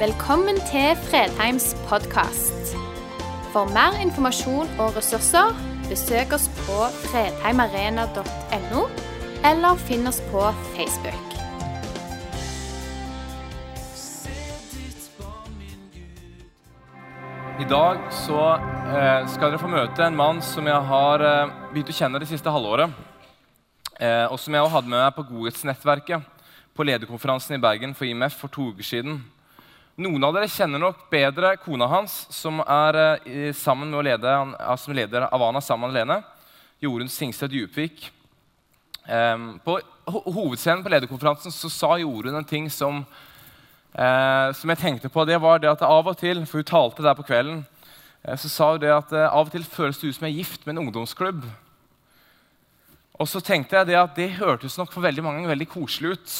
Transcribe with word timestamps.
Velkommen 0.00 0.56
til 0.56 0.96
Fredheims 0.96 1.74
podkast. 1.84 2.70
For 3.52 3.68
mer 3.68 3.98
informasjon 4.00 4.70
og 4.80 4.94
ressurser, 4.96 5.50
besøk 5.90 6.30
oss 6.32 6.46
på 6.62 6.76
fredheimarena.no, 7.02 8.84
eller 9.44 9.82
finn 9.82 10.08
oss 10.08 10.22
på 10.30 10.46
Facebook. 10.72 11.34
I 17.60 17.66
dag 17.68 18.00
så 18.22 18.38
eh, 18.56 19.28
skal 19.28 19.50
dere 19.50 19.60
få 19.60 19.68
møte 19.68 20.06
en 20.06 20.16
mann 20.16 20.40
som 20.40 20.70
jeg 20.70 20.86
har 20.94 21.26
eh, 21.26 21.52
begynt 21.74 21.92
å 21.92 21.98
kjenne 21.98 22.22
det 22.22 22.30
siste 22.30 22.54
halvåret. 22.54 22.88
Eh, 24.00 24.24
og 24.32 24.40
som 24.40 24.56
jeg 24.56 24.64
også 24.64 24.78
hadde 24.78 24.94
med 24.94 25.04
meg 25.04 25.12
på 25.18 25.26
Godhetsnettverket 25.34 26.24
på 26.72 26.88
lederkonferansen 26.88 27.58
i 27.58 27.60
Bergen 27.60 27.92
for 27.92 28.08
IMF 28.08 28.40
for 28.40 28.56
to 28.56 28.70
uker 28.72 28.88
siden. 28.94 29.20
Noen 30.00 30.22
av 30.24 30.32
dere 30.32 30.48
kjenner 30.48 30.80
nok 30.80 31.02
bedre 31.12 31.50
kona 31.60 31.84
hans, 31.90 32.22
som 32.32 32.62
er 32.62 32.96
eh, 33.28 33.50
sammen 33.52 33.90
med 33.90 33.98
å 33.98 34.04
lede, 34.06 34.36
som 34.80 34.94
leder 34.96 35.26
Avana 35.28 35.60
sammen 35.60 35.90
med 35.90 35.98
Lene. 35.98 36.14
Jorunn 36.80 37.10
Singstedt 37.12 37.52
Djupvik. 37.52 38.06
Eh, 39.04 39.42
på 39.60 39.74
hovedscenen 40.08 40.80
på 40.86 40.92
lederkonferansen 40.94 41.52
så 41.52 41.68
sa 41.68 41.90
Jorunn 42.00 42.38
en 42.38 42.48
ting 42.48 42.70
som 42.72 43.02
eh, 43.92 44.48
som 44.56 44.72
jeg 44.72 44.80
tenkte 44.80 45.10
på, 45.12 45.26
det 45.28 45.36
var 45.42 45.60
det 45.60 45.68
at 45.68 45.84
av 45.84 46.08
og 46.08 46.16
til 46.16 46.46
For 46.46 46.62
hun 46.62 46.70
talte 46.70 47.04
der 47.04 47.18
på 47.18 47.26
kvelden. 47.28 47.66
Eh, 48.24 48.38
så 48.40 48.48
sa 48.48 48.70
hun 48.72 48.80
det 48.80 48.94
at 48.94 49.12
av 49.26 49.50
og 49.50 49.52
til 49.52 49.68
føles 49.68 50.00
det 50.00 50.14
ut 50.14 50.16
som 50.16 50.30
jeg 50.30 50.32
er 50.32 50.40
gift 50.40 50.64
med 50.64 50.78
en 50.78 50.86
ungdomsklubb. 50.86 51.44
Og 53.20 53.28
så 53.28 53.44
tenkte 53.44 53.76
jeg 53.76 53.92
det 53.92 54.00
at 54.00 54.16
det 54.16 54.30
hørtes 54.40 54.80
nok 54.80 54.96
for 54.96 55.04
veldig 55.04 55.26
mange 55.28 55.52
veldig 55.52 55.68
koselig 55.68 56.16
ut. 56.16 56.38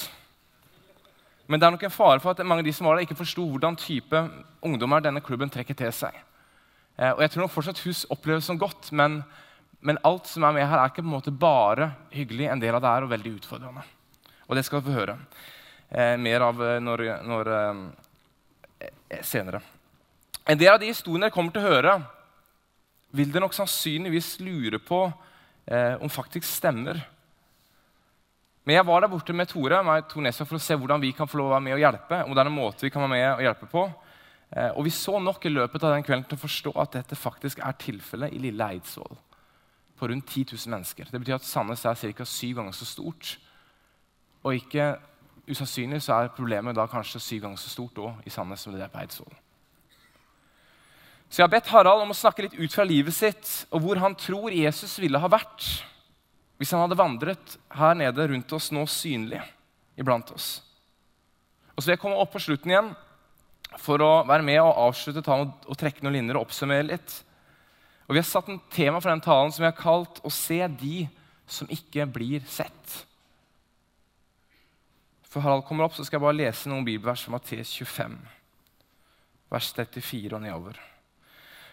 Men 1.50 1.58
det 1.58 1.66
er 1.66 1.74
nok 1.74 1.84
en 1.88 1.92
fare 1.92 2.22
for 2.22 2.30
at 2.30 2.46
mange 2.46 2.62
av 2.62 2.68
de 2.68 2.72
som 2.76 2.86
var 2.86 2.96
der, 2.96 3.08
ikke 3.08 3.18
forsto 3.18 3.42
hvordan 3.50 3.78
type 3.78 4.18
ungdommer 4.62 5.02
denne 5.02 5.22
klubben 5.24 5.50
trekker 5.50 5.74
til 5.74 5.90
seg. 5.94 6.14
Eh, 6.94 7.10
og 7.10 7.24
jeg 7.24 7.32
tror 7.32 7.42
nok 7.42 7.54
fortsatt 7.56 7.82
hus 7.82 8.04
oppleves 8.14 8.46
som 8.46 8.58
godt, 8.60 8.92
men, 8.94 9.18
men, 9.82 9.98
alt 10.06 10.30
som 10.30 10.46
er 10.46 10.54
med 10.54 10.68
her, 10.68 10.78
er 10.78 10.92
ikke 10.92 11.02
på 11.02 11.08
en 11.08 11.16
måte 11.16 11.34
bare 11.34 11.90
hyggelig. 12.14 12.46
En 12.46 12.62
del 12.62 12.78
av 12.78 12.84
det 12.84 12.92
er 12.92 13.06
og 13.06 13.10
veldig 13.10 13.34
utfordrende. 13.40 13.82
Og 14.46 14.54
det 14.58 14.64
skal 14.66 14.78
vi 14.78 14.92
få 14.92 15.00
høre 15.00 15.16
eh, 15.90 16.14
mer 16.22 16.46
av 16.46 16.62
eh, 16.62 16.78
når, 16.86 17.04
når, 17.26 17.52
eh, 17.58 19.20
senere. 19.26 19.62
En 20.46 20.58
del 20.58 20.70
av 20.70 20.78
de 20.82 20.92
historiene 20.92 21.26
dere 21.26 21.34
kommer 21.34 21.54
til 21.54 21.64
å 21.64 21.72
høre, 21.74 21.96
vil 23.10 23.32
dere 23.34 23.42
nok 23.42 23.58
sannsynligvis 23.58 24.36
lure 24.46 24.78
på 24.78 25.02
eh, 25.66 25.98
om 25.98 26.12
faktisk 26.12 26.46
stemmer. 26.46 27.02
Men 28.70 28.76
jeg 28.76 28.86
var 28.86 29.02
der 29.02 29.10
borte 29.10 29.34
med 29.34 29.48
Tore 29.50 29.80
med 29.82 30.04
Tornesa, 30.06 30.44
for 30.46 30.54
å 30.54 30.62
se 30.62 30.76
hvordan 30.78 31.00
vi 31.02 31.08
kan 31.10 31.26
få 31.26 31.40
lov 31.40 31.48
å 31.48 31.54
være 31.56 31.64
med 31.64 31.74
og 31.74 31.80
hjelpe. 31.82 32.20
om 32.22 32.30
det 32.30 32.38
er 32.38 32.46
noen 32.46 32.54
måte 32.54 32.84
vi 32.86 32.90
kan 32.94 33.02
være 33.02 33.10
med 33.16 33.24
og 33.32 33.42
hjelpe 33.42 33.66
på. 33.66 33.82
Eh, 34.54 34.68
og 34.78 34.84
vi 34.86 34.92
så 34.94 35.18
nok 35.18 35.42
i 35.42 35.50
løpet 35.50 35.82
av 35.82 35.96
den 35.96 36.06
kvelden 36.06 36.28
til 36.30 36.38
å 36.38 36.42
forstå 36.44 36.74
at 36.78 36.92
dette 37.00 37.18
faktisk 37.18 37.58
er 37.66 37.74
tilfellet 37.82 38.30
i 38.30 38.38
lille 38.38 38.68
Eidsvoll. 38.76 39.18
På 39.98 40.06
rundt 40.06 40.30
10 40.30 40.54
000 40.54 40.70
mennesker. 40.76 41.10
Det 41.10 41.18
betyr 41.18 41.40
at 41.40 41.50
Sandnes 41.50 41.82
er 41.82 41.98
ca. 42.14 42.24
syv 42.24 42.60
ganger 42.60 42.78
så 42.78 42.86
stort. 42.86 43.32
Og 44.46 44.54
ikke 44.54 44.92
usannsynlig 45.50 46.04
så 46.06 46.20
er 46.20 46.34
problemet 46.38 46.78
da 46.78 46.86
kanskje 46.86 47.18
syv 47.18 47.42
ganger 47.48 47.58
så 47.58 47.74
stort 47.74 47.98
også, 47.98 48.22
i 48.22 48.30
Sandnes 48.30 48.62
som 48.62 48.72
det 48.72 48.86
er 48.86 48.94
på 48.94 49.02
Eidsvoll. 49.02 49.34
Så 51.26 51.42
jeg 51.42 51.48
har 51.48 51.56
bedt 51.58 51.74
Harald 51.74 52.06
om 52.06 52.14
å 52.14 52.22
snakke 52.22 52.46
litt 52.46 52.54
ut 52.54 52.70
fra 52.70 52.86
livet 52.86 53.18
sitt 53.18 53.64
og 53.74 53.82
hvor 53.82 53.98
han 53.98 54.14
tror 54.14 54.54
Jesus 54.54 54.94
ville 55.02 55.18
ha 55.18 55.26
vært 55.26 55.82
hvis 56.60 56.74
han 56.76 56.82
hadde 56.84 56.98
vandret 57.00 57.54
her 57.72 57.94
nede 57.96 58.26
rundt 58.28 58.52
oss 58.52 58.68
nå 58.76 58.82
synlig 58.84 59.40
iblant 59.96 60.28
oss. 60.34 60.58
Og 61.72 61.80
Så 61.80 61.88
vil 61.88 61.94
jeg 61.94 62.02
komme 62.02 62.20
opp 62.20 62.34
på 62.34 62.42
slutten 62.44 62.74
igjen 62.74 62.90
for 63.80 64.02
å 64.04 64.10
være 64.28 64.44
med 64.44 64.60
og 64.60 64.82
avslutte 64.90 65.22
talen 65.24 65.54
og, 65.64 65.76
trekke 65.80 66.04
noen 66.04 66.18
linjer 66.18 66.36
og 66.36 66.44
oppsummere 66.44 66.84
litt. 66.90 67.14
Og 68.04 68.12
Vi 68.12 68.20
har 68.20 68.28
satt 68.28 68.50
en 68.52 68.60
tema 68.68 69.00
for 69.00 69.08
den 69.08 69.24
talen 69.24 69.54
som 69.54 69.64
vi 69.64 69.70
har 69.70 69.78
kalt 69.78 70.20
'Å 70.20 70.30
se 70.30 70.60
de 70.68 71.08
som 71.46 71.68
ikke 71.68 72.04
blir 72.12 72.40
sett'. 72.44 73.04
For 75.22 75.40
Harald 75.40 75.64
kommer 75.64 75.84
opp, 75.84 75.94
så 75.94 76.04
skal 76.04 76.18
jeg 76.18 76.26
bare 76.26 76.36
lese 76.36 76.68
noen 76.68 76.84
bibelvers 76.84 77.22
fra 77.22 77.32
Matteus 77.32 77.72
25, 77.72 78.18
vers 79.48 79.72
34 79.72 80.34
og 80.34 80.42
nedover. 80.42 80.80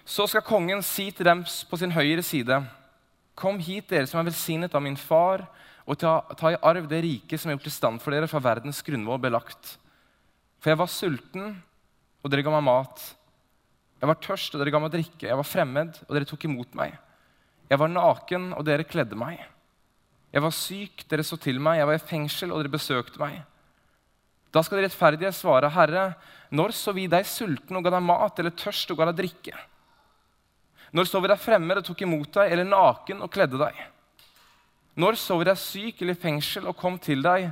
Så 0.06 0.28
skal 0.28 0.42
kongen 0.42 0.84
si 0.84 1.12
til 1.12 1.26
dem 1.26 1.44
på 1.44 1.78
sin 1.78 1.92
høyre 1.92 2.24
side.: 2.24 2.64
Kom 3.38 3.60
hit, 3.62 3.86
dere 3.92 4.10
som 4.10 4.20
er 4.22 4.32
velsignet 4.32 4.74
av 4.74 4.82
min 4.82 4.98
far, 4.98 5.46
og 5.88 6.00
ta, 6.02 6.20
ta 6.36 6.52
i 6.52 6.60
arv 6.66 6.88
det 6.90 7.04
riket 7.06 7.40
som 7.40 7.52
er 7.52 7.56
gjort 7.56 7.70
i 7.70 7.76
stand 7.76 8.02
for 8.04 8.12
dere 8.12 8.28
fra 8.28 8.42
verdens 8.44 8.82
grunnvoll 8.84 9.22
belagt. 9.24 9.76
For 10.60 10.74
jeg 10.74 10.80
var 10.82 10.90
sulten, 10.92 11.52
og 12.24 12.34
dere 12.34 12.44
ga 12.44 12.54
meg 12.58 12.66
mat. 12.66 13.04
Jeg 14.02 14.10
var 14.10 14.20
tørst, 14.22 14.56
og 14.56 14.62
dere 14.62 14.74
ga 14.74 14.82
meg 14.82 14.94
drikke. 14.94 15.30
Jeg 15.30 15.38
var 15.38 15.48
fremmed, 15.48 16.02
og 16.08 16.18
dere 16.18 16.28
tok 16.28 16.48
imot 16.50 16.74
meg. 16.78 16.98
Jeg 17.70 17.82
var 17.82 17.94
naken, 17.94 18.50
og 18.58 18.66
dere 18.68 18.88
kledde 18.88 19.18
meg. 19.20 19.40
Jeg 20.34 20.44
var 20.44 20.54
syk, 20.56 21.06
dere 21.10 21.26
så 21.26 21.38
til 21.40 21.62
meg. 21.64 21.80
Jeg 21.80 21.90
var 21.90 22.02
i 22.02 22.04
fengsel, 22.10 22.52
og 22.52 22.62
dere 22.62 22.74
besøkte 22.74 23.22
meg. 23.22 23.40
Da 24.54 24.64
skal 24.66 24.80
de 24.80 24.88
rettferdige 24.88 25.32
svare, 25.36 25.70
Herre, 25.72 26.10
når 26.50 26.74
så 26.76 26.94
vi 26.96 27.06
deg 27.12 27.28
sulten 27.28 27.78
og 27.78 27.86
ga 27.86 27.94
deg 27.94 28.06
mat, 28.06 28.40
eller 28.40 28.56
tørst 28.58 28.92
og 28.94 29.02
ga 29.02 29.12
deg 29.12 29.22
drikke? 29.22 29.56
Når 30.98 31.06
så 31.06 31.22
vi 31.22 31.30
deg 31.30 31.38
fremmed 31.38 31.78
og 31.78 31.86
tok 31.86 32.02
imot 32.02 32.32
deg, 32.40 32.52
eller 32.52 32.66
naken 32.66 33.22
og 33.22 33.30
kledde 33.30 33.60
deg? 33.62 33.78
Når 34.98 35.20
så 35.22 35.38
vi 35.38 35.46
deg 35.46 35.60
syk 35.62 36.02
eller 36.02 36.18
i 36.18 36.22
fengsel 36.24 36.66
og 36.66 36.78
kom 36.80 36.98
til 36.98 37.22
deg? 37.22 37.52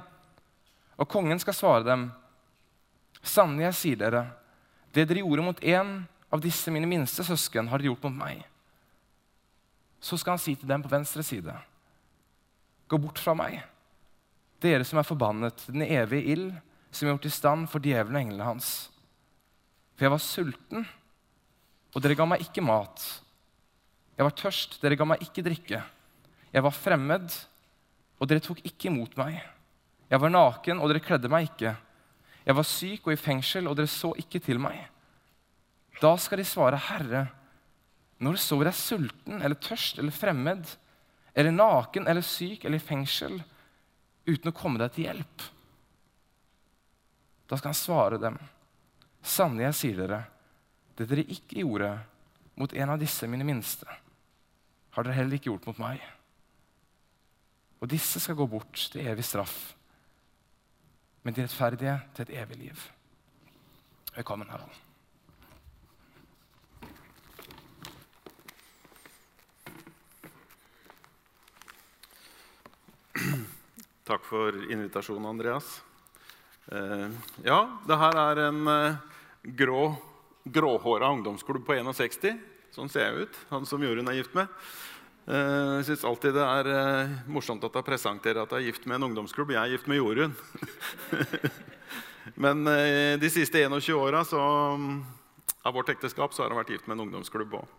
Og 0.98 1.10
kongen 1.12 1.38
skal 1.42 1.54
svare 1.54 1.86
dem, 1.86 2.08
Sannelig, 3.26 3.64
jeg 3.66 3.78
sier 3.80 4.02
dere, 4.04 4.20
det 4.94 5.08
dere 5.10 5.24
gjorde 5.24 5.46
mot 5.48 5.62
en 5.66 5.96
av 6.30 6.42
disse 6.44 6.70
mine 6.70 6.86
minste 6.90 7.24
søsken, 7.26 7.72
har 7.72 7.82
dere 7.82 7.90
gjort 7.90 8.06
mot 8.06 8.20
meg. 8.20 8.44
Så 9.98 10.20
skal 10.22 10.36
han 10.36 10.44
si 10.44 10.54
til 10.54 10.70
dem 10.70 10.84
på 10.86 10.92
venstre 10.92 11.26
side, 11.26 11.56
Gå 12.86 13.00
bort 13.02 13.18
fra 13.18 13.34
meg, 13.34 13.64
dere 14.62 14.86
som 14.86 15.00
er 15.02 15.08
forbannet, 15.08 15.64
den 15.74 15.82
evige 15.88 16.36
ild, 16.36 16.52
som 16.94 17.08
er 17.08 17.16
gjort 17.16 17.26
i 17.26 17.34
stand 17.34 17.66
for 17.72 17.82
djevelen 17.82 18.20
og 18.20 18.22
englene 18.22 18.50
hans. 18.52 18.68
For 19.98 20.06
jeg 20.06 20.14
var 20.14 20.22
sulten, 20.22 20.86
og 21.96 22.04
dere 22.04 22.18
ga 22.20 22.28
meg 22.30 22.46
ikke 22.46 22.62
mat. 22.62 23.08
Jeg 24.16 24.24
var 24.24 24.36
tørst, 24.40 24.78
dere 24.82 24.96
ga 24.96 25.08
meg 25.08 25.24
ikke 25.24 25.44
drikke. 25.44 25.82
Jeg 26.56 26.64
var 26.64 26.76
fremmed, 26.76 27.34
og 28.16 28.30
dere 28.32 28.44
tok 28.44 28.62
ikke 28.64 28.88
imot 28.88 29.18
meg. 29.20 29.42
Jeg 30.08 30.22
var 30.22 30.32
naken, 30.32 30.80
og 30.80 30.92
dere 30.92 31.04
kledde 31.04 31.32
meg 31.32 31.50
ikke. 31.50 31.74
Jeg 32.46 32.56
var 32.56 32.68
syk 32.70 33.10
og 33.10 33.16
i 33.16 33.20
fengsel, 33.20 33.68
og 33.68 33.76
dere 33.76 33.92
så 33.92 34.14
ikke 34.22 34.40
til 34.44 34.62
meg. 34.64 34.78
Da 36.00 36.14
skal 36.22 36.40
de 36.40 36.48
svare, 36.48 36.80
Herre, 36.80 37.26
når 38.24 38.40
så 38.40 38.56
vi 38.60 38.68
deg 38.68 38.78
sulten 38.78 39.42
eller 39.42 39.60
tørst 39.60 40.00
eller 40.00 40.16
fremmed, 40.16 40.70
eller 41.36 41.52
naken 41.52 42.08
eller 42.08 42.24
syk 42.24 42.64
eller 42.64 42.80
i 42.80 42.84
fengsel, 42.86 43.36
uten 44.26 44.52
å 44.52 44.56
komme 44.56 44.80
deg 44.80 44.94
til 44.96 45.10
hjelp? 45.10 45.46
Da 47.46 47.60
skal 47.60 47.74
han 47.74 47.78
svare 47.78 48.22
dem, 48.22 48.40
sannelig, 49.26 49.68
jeg 49.68 49.80
sier 49.82 50.02
dere, 50.02 50.22
det 50.96 51.10
dere 51.12 51.28
ikke 51.36 51.60
gjorde 51.62 51.92
mot 52.56 52.72
en 52.74 52.94
av 52.94 53.02
disse 53.02 53.28
mine 53.30 53.46
minste, 53.46 53.88
har 54.96 55.04
dere 55.04 55.18
heller 55.18 55.36
ikke 55.36 55.52
gjort 55.52 55.66
mot 55.68 55.80
meg. 55.84 56.04
Og 57.84 57.92
disse 57.92 58.22
skal 58.24 58.38
gå 58.40 58.48
bort 58.48 58.80
til 58.94 59.04
evig 59.04 59.26
straff, 59.28 59.76
men 61.26 61.36
de 61.36 61.44
rettferdige 61.44 61.98
til 62.16 62.28
et 62.28 62.36
evig 62.42 62.62
liv. 62.62 62.84
Velkommen, 64.16 64.48
Harald. 64.48 64.72
Takk 74.06 74.24
for 74.24 74.56
invitasjonen, 74.72 75.28
Andreas. 75.28 75.82
Eh, 76.72 77.10
ja, 77.44 77.60
det 77.90 78.00
her 78.00 78.20
er 78.22 78.42
en 78.48 78.68
eh, 78.70 78.98
grå, 79.60 79.96
gråhåra 80.46 81.10
ungdomsklubb 81.12 81.66
på 81.66 81.76
61. 81.82 82.55
Sånn 82.76 82.92
ser 82.92 83.08
jeg 83.08 83.24
ut. 83.24 83.38
Han 83.54 83.64
som 83.70 83.84
Jorunn 83.84 84.10
er 84.12 84.18
gift 84.18 84.34
med. 84.36 84.52
Eh, 85.32 85.76
jeg 85.80 85.86
syns 85.88 86.04
alltid 86.10 86.36
det 86.36 86.44
er 86.44 86.68
eh, 86.70 87.14
morsomt 87.32 87.64
at 87.64 87.78
jeg 87.80 87.88
presenterer 87.88 88.42
at 88.44 88.52
jeg 88.52 88.66
er 88.66 88.68
gift 88.68 88.88
med 88.90 89.00
en 89.00 89.08
ungdomsklubb. 89.08 89.54
Jeg 89.56 89.62
er 89.62 89.78
gift 89.78 89.88
med 89.88 90.02
Jorunn. 90.02 90.36
Men 92.44 92.68
eh, 92.68 93.16
de 93.22 93.30
siste 93.32 93.62
21 93.64 93.96
åra 93.96 94.26
av 94.28 95.74
vårt 95.78 95.94
ekteskap 95.96 96.36
så 96.36 96.44
har 96.44 96.52
jeg 96.52 96.60
vært 96.60 96.74
gift 96.76 96.90
med 96.90 96.98
en 96.98 97.06
ungdomsklubb 97.08 97.56
òg. 97.62 97.72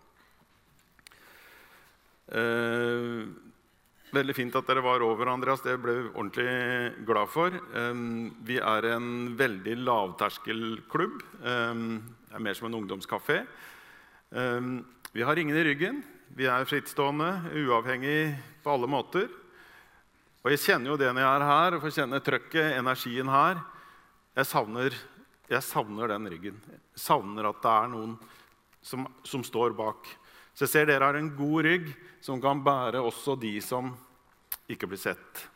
Veldig 4.17 4.35
fint 4.35 4.57
at 4.59 4.67
dere 4.67 4.83
var 4.83 5.05
over, 5.05 5.29
Andreas. 5.31 5.63
Det 5.63 5.77
ble 5.79 5.93
vi 5.93 6.09
ordentlig 6.09 7.05
glad 7.07 7.31
for. 7.31 7.55
Vi 8.49 8.57
er 8.59 8.89
en 8.97 9.37
veldig 9.39 9.77
lavterskelklubb. 9.85 11.23
Det 11.45 11.55
er 12.35 12.43
mer 12.43 12.59
som 12.59 12.71
en 12.71 12.81
ungdomskafé. 12.81 13.43
Vi 14.31 15.23
har 15.23 15.39
ingen 15.39 15.57
i 15.57 15.65
ryggen. 15.65 16.03
Vi 16.35 16.47
er 16.51 16.67
frittstående, 16.67 17.29
uavhengig 17.55 18.35
på 18.63 18.73
alle 18.75 18.89
måter. 18.91 19.29
Og 20.43 20.51
jeg 20.53 20.63
kjenner 20.63 20.93
jo 20.93 20.99
det 21.01 21.09
når 21.11 21.23
jeg 21.23 21.39
er 21.39 21.45
her, 21.47 21.77
og 21.77 21.83
får 21.85 21.95
kjenne 21.97 22.23
trøkket, 22.23 22.75
energien 22.79 23.31
her. 23.31 23.63
Jeg 24.37 24.51
savner 24.51 24.99
Jeg 25.47 25.63
savner 25.63 26.09
den 26.11 26.27
ryggen. 26.27 26.57
Jeg 26.67 26.99
savner 26.99 27.47
at 27.47 27.61
det 27.63 27.71
er 27.71 27.91
noen 27.93 28.17
som, 28.83 29.05
som 29.23 29.45
står 29.47 29.77
bak. 29.79 30.09
Så 30.55 30.65
jeg 30.67 30.73
ser 30.73 30.89
dere 30.91 31.07
har 31.07 31.15
en 31.15 31.31
god 31.39 31.63
rygg 31.69 31.93
som 32.21 32.41
kan 32.43 32.65
bære 32.67 32.99
også 32.99 33.37
de 33.39 33.53
som 33.63 33.93
ikke 34.67 34.89
blir 34.91 34.99
sett. 34.99 35.47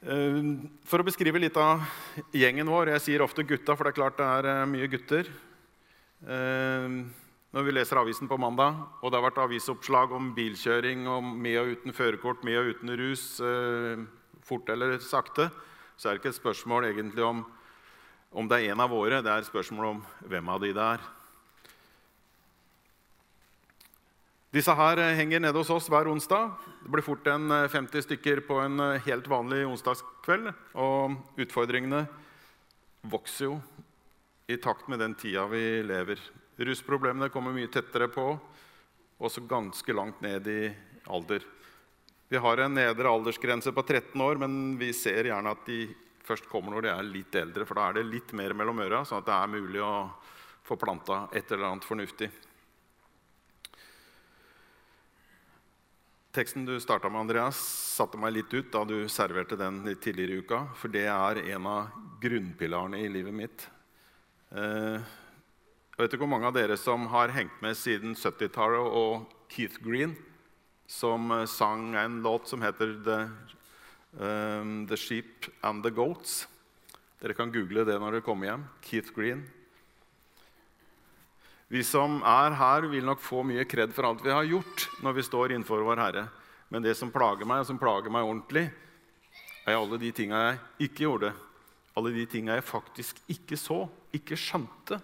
For 0.00 1.02
å 1.02 1.04
beskrive 1.04 1.42
litt 1.42 1.56
av 1.60 1.82
gjengen 2.32 2.70
vår 2.72 2.94
Jeg 2.94 3.02
sier 3.04 3.24
ofte 3.24 3.44
gutta, 3.44 3.74
for 3.76 3.84
det 3.84 3.92
er 3.92 3.98
klart 3.98 4.16
det 4.16 4.28
er 4.28 4.48
eh, 4.48 4.68
mye 4.70 4.88
gutter. 4.88 5.28
Eh, 6.24 6.86
når 7.50 7.66
vi 7.66 7.74
leser 7.74 8.00
avisen 8.00 8.30
på 8.30 8.38
mandag, 8.40 8.78
og 9.02 9.10
det 9.10 9.18
har 9.18 9.26
vært 9.26 9.42
avisoppslag 9.44 10.14
om 10.16 10.30
bilkjøring 10.32 11.04
og 11.10 11.26
med 11.28 11.58
og 11.60 11.74
uten 11.74 11.92
førerkort, 11.92 12.44
med 12.46 12.56
og 12.60 12.70
uten 12.72 12.94
rus, 12.96 13.24
fort 14.46 14.70
eller 14.70 15.00
sakte, 15.02 15.48
så 15.98 16.08
er 16.08 16.14
det 16.14 16.22
ikke 16.22 16.30
et 16.30 16.38
spørsmål 16.38 16.86
egentlig 16.92 17.26
om 17.26 17.42
om 18.30 18.46
det 18.46 18.60
er 18.60 18.70
en 18.70 18.82
av 18.84 18.92
våre. 18.94 19.18
Det 19.18 19.30
er 19.30 19.42
et 19.42 19.48
spørsmål 19.48 19.88
om 19.88 20.04
hvem 20.30 20.50
av 20.54 20.60
de 20.62 20.70
det 20.76 20.84
er. 20.94 21.08
Disse 24.50 24.74
her 24.74 24.98
eh, 24.98 25.14
henger 25.14 25.40
nede 25.44 25.60
hos 25.60 25.70
oss 25.70 25.86
hver 25.86 26.08
onsdag. 26.10 26.56
Det 26.82 26.90
blir 26.90 27.06
fort 27.06 27.26
en 27.30 27.52
50 27.70 27.94
eh, 27.94 28.02
stykker 28.02 28.40
på 28.48 28.56
en 28.58 28.82
eh, 28.82 29.04
helt 29.06 29.28
vanlig 29.30 29.62
onsdagskveld. 29.68 30.50
Og 30.74 31.38
utfordringene 31.38 32.02
vokser 33.06 33.46
jo 33.46 33.60
i 34.50 34.58
takt 34.58 34.90
med 34.90 34.98
den 34.98 35.14
tida 35.14 35.46
vi 35.46 35.62
lever. 35.86 36.18
Rusproblemene 36.58 37.30
kommer 37.30 37.54
mye 37.54 37.70
tettere 37.70 38.10
på, 38.10 38.26
også 39.22 39.46
ganske 39.46 39.94
langt 39.94 40.18
ned 40.20 40.50
i 40.50 40.60
alder. 41.06 41.46
Vi 42.30 42.42
har 42.42 42.64
en 42.64 42.74
nedre 42.74 43.06
aldersgrense 43.14 43.70
på 43.70 43.86
13 43.86 44.18
år, 44.26 44.42
men 44.42 44.74
vi 44.82 44.90
ser 44.92 45.30
gjerne 45.30 45.54
at 45.54 45.62
de 45.70 45.84
først 46.26 46.50
kommer 46.50 46.74
når 46.74 46.88
de 46.88 46.94
er 46.96 47.06
litt 47.14 47.38
eldre. 47.38 47.70
For 47.70 47.78
da 47.78 47.86
er 47.86 48.00
det 48.00 48.08
litt 48.10 48.34
mer 48.34 48.58
mellom 48.58 48.82
øra, 48.82 49.04
sånn 49.06 49.22
at 49.22 49.30
det 49.30 49.38
er 49.38 49.54
mulig 49.54 49.86
å 49.86 49.94
få 50.66 50.74
planta 50.78 51.28
et 51.30 51.46
eller 51.54 51.70
annet 51.70 51.86
fornuftig. 51.86 52.34
Teksten 56.30 56.62
du 56.64 56.76
starta 56.80 57.08
med, 57.10 57.24
Andreas, 57.24 57.58
satte 57.96 58.18
meg 58.22 58.36
litt 58.36 58.52
ut 58.54 58.68
da 58.70 58.84
du 58.86 59.08
serverte 59.10 59.56
den 59.58 59.80
tidligere 59.98 60.36
i 60.36 60.42
uka. 60.44 60.60
For 60.78 60.92
det 60.92 61.08
er 61.10 61.40
en 61.42 61.66
av 61.66 61.96
grunnpilarene 62.22 63.00
i 63.02 63.08
livet 63.10 63.34
mitt. 63.34 63.64
Eh, 64.54 65.02
jeg 65.02 65.98
vet 65.98 66.14
ikke 66.14 66.22
hvor 66.22 66.30
mange 66.30 66.46
av 66.46 66.54
dere 66.54 66.76
som 66.78 67.08
har 67.10 67.34
hengt 67.34 67.58
med 67.64 67.74
siden 67.74 68.14
70-tallet 68.14 68.94
og 69.00 69.26
Keith 69.50 69.82
Green, 69.82 70.14
som 70.86 71.34
eh, 71.34 71.48
sang 71.50 71.96
en 71.98 72.22
låt 72.22 72.46
som 72.46 72.62
heter 72.62 72.94
The, 73.02 73.18
um, 74.22 74.86
The 74.86 75.02
Sheep 75.02 75.50
and 75.66 75.82
the 75.82 75.90
Goats. 75.90 76.44
Dere 77.18 77.34
kan 77.34 77.50
google 77.50 77.82
det 77.90 77.98
når 77.98 78.20
dere 78.20 78.28
kommer 78.30 78.52
hjem. 78.52 78.68
Keith 78.86 79.10
Green. 79.18 79.48
Vi 81.70 81.84
som 81.86 82.16
er 82.26 82.56
her, 82.58 82.88
vil 82.90 83.04
nok 83.06 83.20
få 83.22 83.44
mye 83.46 83.62
kred 83.70 83.92
for 83.94 84.08
alt 84.08 84.24
vi 84.24 84.32
har 84.34 84.48
gjort 84.48 84.88
når 85.04 85.14
vi 85.14 85.22
står 85.22 85.52
innenfor 85.54 85.84
vår 85.86 86.00
Herre. 86.02 86.24
Men 86.66 86.82
det 86.82 86.96
som 86.98 87.12
plager 87.14 87.46
meg, 87.46 87.62
og 87.62 87.68
som 87.68 87.78
plager 87.78 88.10
meg 88.10 88.26
ordentlig, 88.26 88.64
er 89.62 89.78
alle 89.78 89.98
de 90.02 90.10
tinga 90.14 90.40
jeg 90.48 90.88
ikke 90.88 91.04
gjorde. 91.04 91.30
Alle 91.94 92.10
de 92.16 92.24
tinga 92.26 92.56
jeg 92.58 92.66
faktisk 92.66 93.22
ikke 93.30 93.58
så, 93.58 93.84
ikke 94.18 94.38
skjønte. 94.38 94.98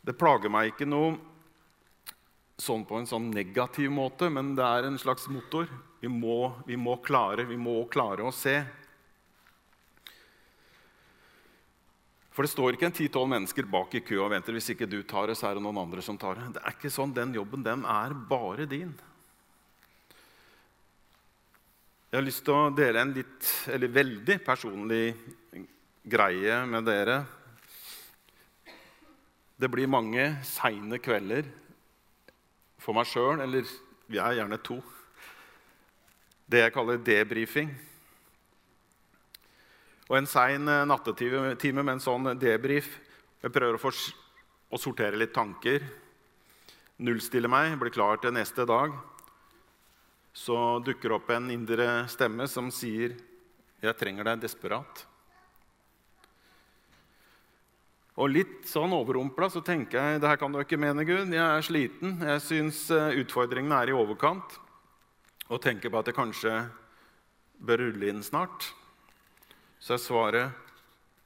Det 0.00 0.16
plager 0.16 0.52
meg 0.52 0.72
ikke 0.72 0.88
noe 0.88 1.18
sånn 2.60 2.86
på 2.88 3.02
en 3.02 3.08
sånn 3.08 3.28
negativ 3.32 3.92
måte, 3.92 4.32
men 4.32 4.54
det 4.56 4.64
er 4.64 4.88
en 4.88 4.96
slags 5.00 5.28
motor. 5.28 5.68
Vi 6.00 6.08
må, 6.08 6.54
vi 6.64 6.80
må 6.80 6.96
klare, 7.04 7.44
vi 7.44 7.60
må 7.60 7.82
klare 7.92 8.24
å 8.24 8.32
se. 8.32 8.62
For 12.30 12.46
det 12.46 12.52
står 12.52 12.76
ikke 12.76 12.86
en 12.86 12.94
ti-tolv 12.94 13.30
mennesker 13.32 13.66
bak 13.70 13.94
i 13.98 14.02
kø 14.06 14.20
og 14.22 14.30
venter. 14.30 14.54
Hvis 14.54 14.70
ikke 14.72 14.88
du 14.88 15.00
tar 15.02 15.30
det, 15.30 15.36
så 15.38 15.48
er 15.48 15.58
det 15.58 15.64
noen 15.64 15.80
andre 15.82 16.02
som 16.04 16.18
tar 16.18 16.38
det. 16.38 16.52
Det 16.54 16.62
er 16.62 16.76
ikke 16.76 16.92
sånn. 16.94 17.14
Den 17.16 17.34
jobben, 17.34 17.64
den 17.66 17.82
er 17.82 18.14
bare 18.30 18.68
din. 18.70 18.92
Jeg 22.10 22.18
har 22.18 22.26
lyst 22.26 22.42
til 22.46 22.54
å 22.54 22.70
dele 22.74 23.02
en 23.02 23.12
litt, 23.14 23.50
eller 23.70 23.92
veldig 23.94 24.38
personlig 24.46 25.04
greie 26.10 26.56
med 26.66 26.86
dere. 26.86 27.20
Det 29.60 29.68
blir 29.70 29.90
mange 29.90 30.24
seine 30.46 30.98
kvelder 31.02 31.46
for 32.80 32.96
meg 32.96 33.06
sjøl, 33.10 33.42
eller 33.44 33.68
vi 34.10 34.18
er 34.18 34.38
gjerne 34.38 34.58
to. 34.64 34.80
Det 36.50 36.64
jeg 36.64 36.74
kaller 36.74 36.98
debrifing. 37.04 37.70
Og 40.10 40.16
en 40.18 40.26
sein 40.26 40.66
eh, 40.66 40.86
nattetime 40.90 41.84
med 41.84 41.92
en 41.94 42.02
sånn 42.02 42.32
debrief. 42.34 42.96
Jeg 43.44 43.52
prøver 43.54 43.76
å, 43.78 43.90
å 44.74 44.80
sortere 44.82 45.18
litt 45.20 45.30
tanker. 45.36 45.84
Nullstille 46.98 47.48
meg, 47.48 47.76
bli 47.78 47.92
klar 47.94 48.18
til 48.18 48.34
neste 48.34 48.66
dag. 48.66 48.96
Så 50.34 50.56
dukker 50.82 51.14
opp 51.14 51.30
en 51.30 51.46
indre 51.54 52.08
stemme 52.10 52.48
som 52.50 52.72
sier, 52.74 53.14
'Jeg 53.80 53.96
trenger 53.96 54.24
deg 54.24 54.42
desperat'. 54.42 55.06
Og 58.20 58.28
litt 58.28 58.66
sånn 58.68 58.92
overrumpla 58.92 59.48
så 59.48 59.62
tenker 59.64 59.96
jeg 59.96 60.20
det 60.20 60.28
her 60.28 60.36
kan 60.36 60.52
du 60.52 60.58
ikke 60.58 60.76
mene, 60.76 61.06
Gud. 61.06 61.30
Jeg 61.32 61.40
er 61.40 61.62
sliten. 61.62 62.18
Jeg 62.20 62.42
syns 62.42 62.90
eh, 62.90 63.14
utfordringene 63.22 63.78
er 63.78 63.88
i 63.88 63.96
overkant. 63.96 64.58
Og 65.48 65.62
tenker 65.62 65.88
på 65.88 66.02
at 66.02 66.10
jeg 66.10 66.18
kanskje 66.18 66.68
bør 67.62 67.86
rulle 67.86 68.10
inn 68.10 68.22
snart 68.26 68.74
så 69.80 69.96
er 69.96 70.02
svaret 70.02 70.66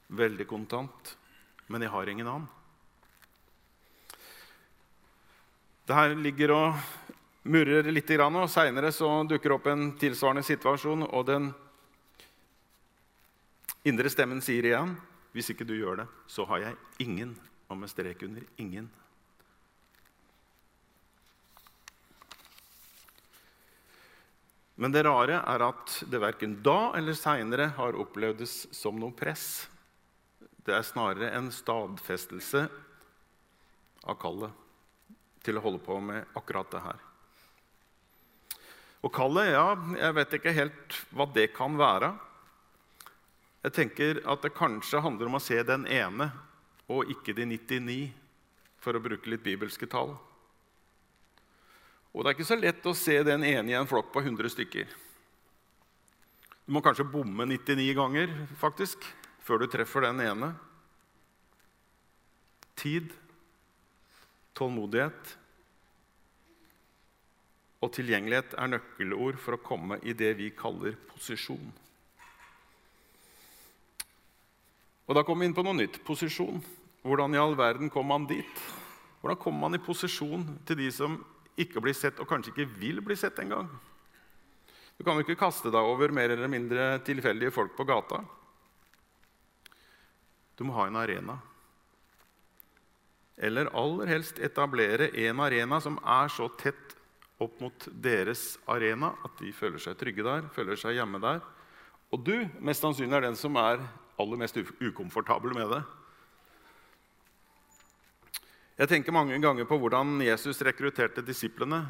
veldig 0.07 0.47
kontant. 0.47 1.15
Men 1.67 1.83
jeg 1.83 1.91
har 1.91 2.09
ingen 2.09 2.27
annen. 2.29 2.47
Det 5.85 5.93
her 5.93 6.15
ligger 6.17 6.53
og 6.55 6.79
murrer 7.45 7.91
litt, 7.91 8.09
og 8.09 8.49
seinere 8.49 8.89
dukker 9.29 9.53
opp 9.53 9.67
en 9.67 9.91
tilsvarende 10.01 10.43
situasjon. 10.43 11.05
Og 11.11 11.25
den 11.27 11.53
indre 13.85 14.09
stemmen 14.09 14.41
sier 14.41 14.63
igjen, 14.65 14.97
'Hvis 15.35 15.49
ikke 15.51 15.67
du 15.67 15.75
gjør 15.75 15.97
det, 15.97 16.07
så 16.27 16.45
har 16.45 16.59
jeg 16.59 16.75
ingen.' 16.99 17.37
Og 17.69 17.77
med 17.77 17.89
strek 17.89 18.23
under 18.23 18.41
'ingen'. 18.57 18.89
Men 24.75 24.91
det 24.91 25.05
rare 25.07 25.39
er 25.39 25.63
at 25.63 25.93
det 26.11 26.19
verken 26.19 26.57
da 26.63 26.91
eller 26.97 27.15
seinere 27.15 27.69
har 27.77 27.95
opplevdes 27.99 28.65
som 28.75 28.97
noe 28.99 29.15
press. 29.15 29.67
Det 30.65 30.75
er 30.75 30.83
snarere 30.83 31.31
en 31.37 31.47
stadfestelse 31.53 32.65
av 34.05 34.19
kallet 34.19 34.63
til 35.45 35.57
å 35.57 35.63
holde 35.63 35.79
på 35.85 35.99
med 36.03 36.25
akkurat 36.35 36.71
det 36.73 36.81
her. 36.83 37.01
Og 39.05 39.13
kallet, 39.13 39.53
ja, 39.53 39.67
jeg 40.01 40.17
vet 40.17 40.35
ikke 40.39 40.55
helt 40.57 40.99
hva 41.13 41.27
det 41.29 41.51
kan 41.53 41.77
være. 41.77 42.09
Jeg 43.65 43.75
tenker 43.77 44.21
at 44.29 44.41
det 44.43 44.55
kanskje 44.57 45.03
handler 45.05 45.29
om 45.29 45.37
å 45.37 45.43
se 45.43 45.59
den 45.65 45.85
ene 45.89 46.31
og 46.91 47.09
ikke 47.09 47.33
de 47.37 47.45
99, 47.49 47.99
for 48.81 48.97
å 48.97 49.01
bruke 49.01 49.29
litt 49.29 49.41
bibelske 49.45 49.87
tall. 49.89 50.11
Og 52.15 52.23
det 52.23 52.31
er 52.31 52.37
ikke 52.37 52.47
så 52.47 52.55
lett 52.55 52.85
å 52.87 52.95
se 52.95 53.17
den 53.27 53.43
ene 53.43 53.73
i 53.73 53.75
en 53.75 53.89
flokk 53.89 54.13
på 54.13 54.23
100 54.23 54.53
stykker. 54.53 54.87
Du 56.63 56.71
må 56.73 56.81
kanskje 56.81 57.05
bomme 57.11 57.43
99 57.43 57.91
ganger 57.97 58.31
faktisk, 58.57 59.03
før 59.43 59.61
du 59.61 59.67
treffer 59.69 60.07
den 60.07 60.23
ene. 60.23 60.53
Tid, 62.79 63.11
tålmodighet 64.55 65.35
og 67.83 67.91
tilgjengelighet 67.93 68.55
er 68.57 68.71
nøkkelord 68.71 69.37
for 69.43 69.57
å 69.57 69.61
komme 69.61 69.99
i 70.01 70.15
det 70.17 70.31
vi 70.39 70.49
kaller 70.55 70.95
posisjon. 71.11 71.67
Og 75.05 75.13
Da 75.13 75.21
kommer 75.21 75.43
vi 75.43 75.51
inn 75.51 75.57
på 75.57 75.67
noe 75.67 75.77
nytt 75.77 75.99
posisjon. 76.07 76.63
Hvordan 77.05 77.35
i 77.35 77.43
all 77.43 77.53
verden 77.59 77.91
kom 77.93 78.07
man 78.09 78.25
dit? 78.25 78.61
Hvordan 79.21 79.37
kommer 79.37 79.67
man 79.67 79.77
i 79.77 79.83
posisjon 79.83 80.47
til 80.65 80.79
de 80.79 80.89
som 80.89 81.19
ikke 81.59 81.81
blir 81.83 81.95
sett, 81.95 82.19
og 82.19 82.27
kanskje 82.29 82.53
ikke 82.53 82.69
vil 82.79 83.01
bli 83.03 83.15
sett 83.19 83.39
engang. 83.39 83.69
Du 84.95 85.03
kan 85.03 85.17
jo 85.17 85.25
ikke 85.25 85.39
kaste 85.39 85.71
deg 85.71 85.83
over 85.83 86.13
mer 86.15 86.31
eller 86.31 86.51
mindre 86.51 86.95
tilfeldige 87.07 87.53
folk 87.55 87.75
på 87.75 87.87
gata. 87.87 88.21
Du 90.55 90.63
må 90.63 90.75
ha 90.77 90.87
en 90.87 90.99
arena. 90.99 91.35
Eller 93.35 93.67
aller 93.75 94.07
helst 94.07 94.39
etablere 94.39 95.09
en 95.25 95.41
arena 95.43 95.81
som 95.83 95.97
er 95.99 96.31
så 96.31 96.47
tett 96.59 96.95
opp 97.43 97.59
mot 97.59 97.87
deres 97.91 98.53
arena 98.71 99.11
at 99.27 99.35
de 99.41 99.51
føler 99.51 99.81
seg 99.83 99.97
trygge 99.99 100.23
der, 100.23 100.47
føler 100.55 100.79
seg 100.79 100.95
hjemme 100.95 101.19
der. 101.19 101.41
Og 102.15 102.23
du 102.23 102.35
mest 102.63 102.85
sannsynlig 102.85 103.17
er 103.19 103.27
den 103.27 103.39
som 103.39 103.57
er 103.59 103.83
aller 104.21 104.39
mest 104.39 104.55
ukomfortabel 104.79 105.51
med 105.57 105.73
det. 105.73 105.81
Jeg 108.75 108.91
tenker 108.91 109.15
mange 109.15 109.37
ganger 109.39 109.67
på 109.69 109.77
hvordan 109.79 110.17
Jesus 110.25 110.59
rekrutterte 110.67 111.23
disiplene. 111.23 111.85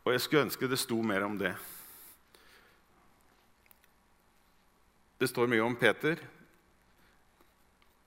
Og 0.00 0.14
jeg 0.14 0.22
skulle 0.24 0.46
ønske 0.46 0.68
det 0.70 0.80
sto 0.80 0.96
mer 1.04 1.26
om 1.26 1.36
det. 1.36 1.52
Det 5.20 5.28
står 5.28 5.50
mye 5.52 5.66
om 5.66 5.76
Peter. 5.76 6.22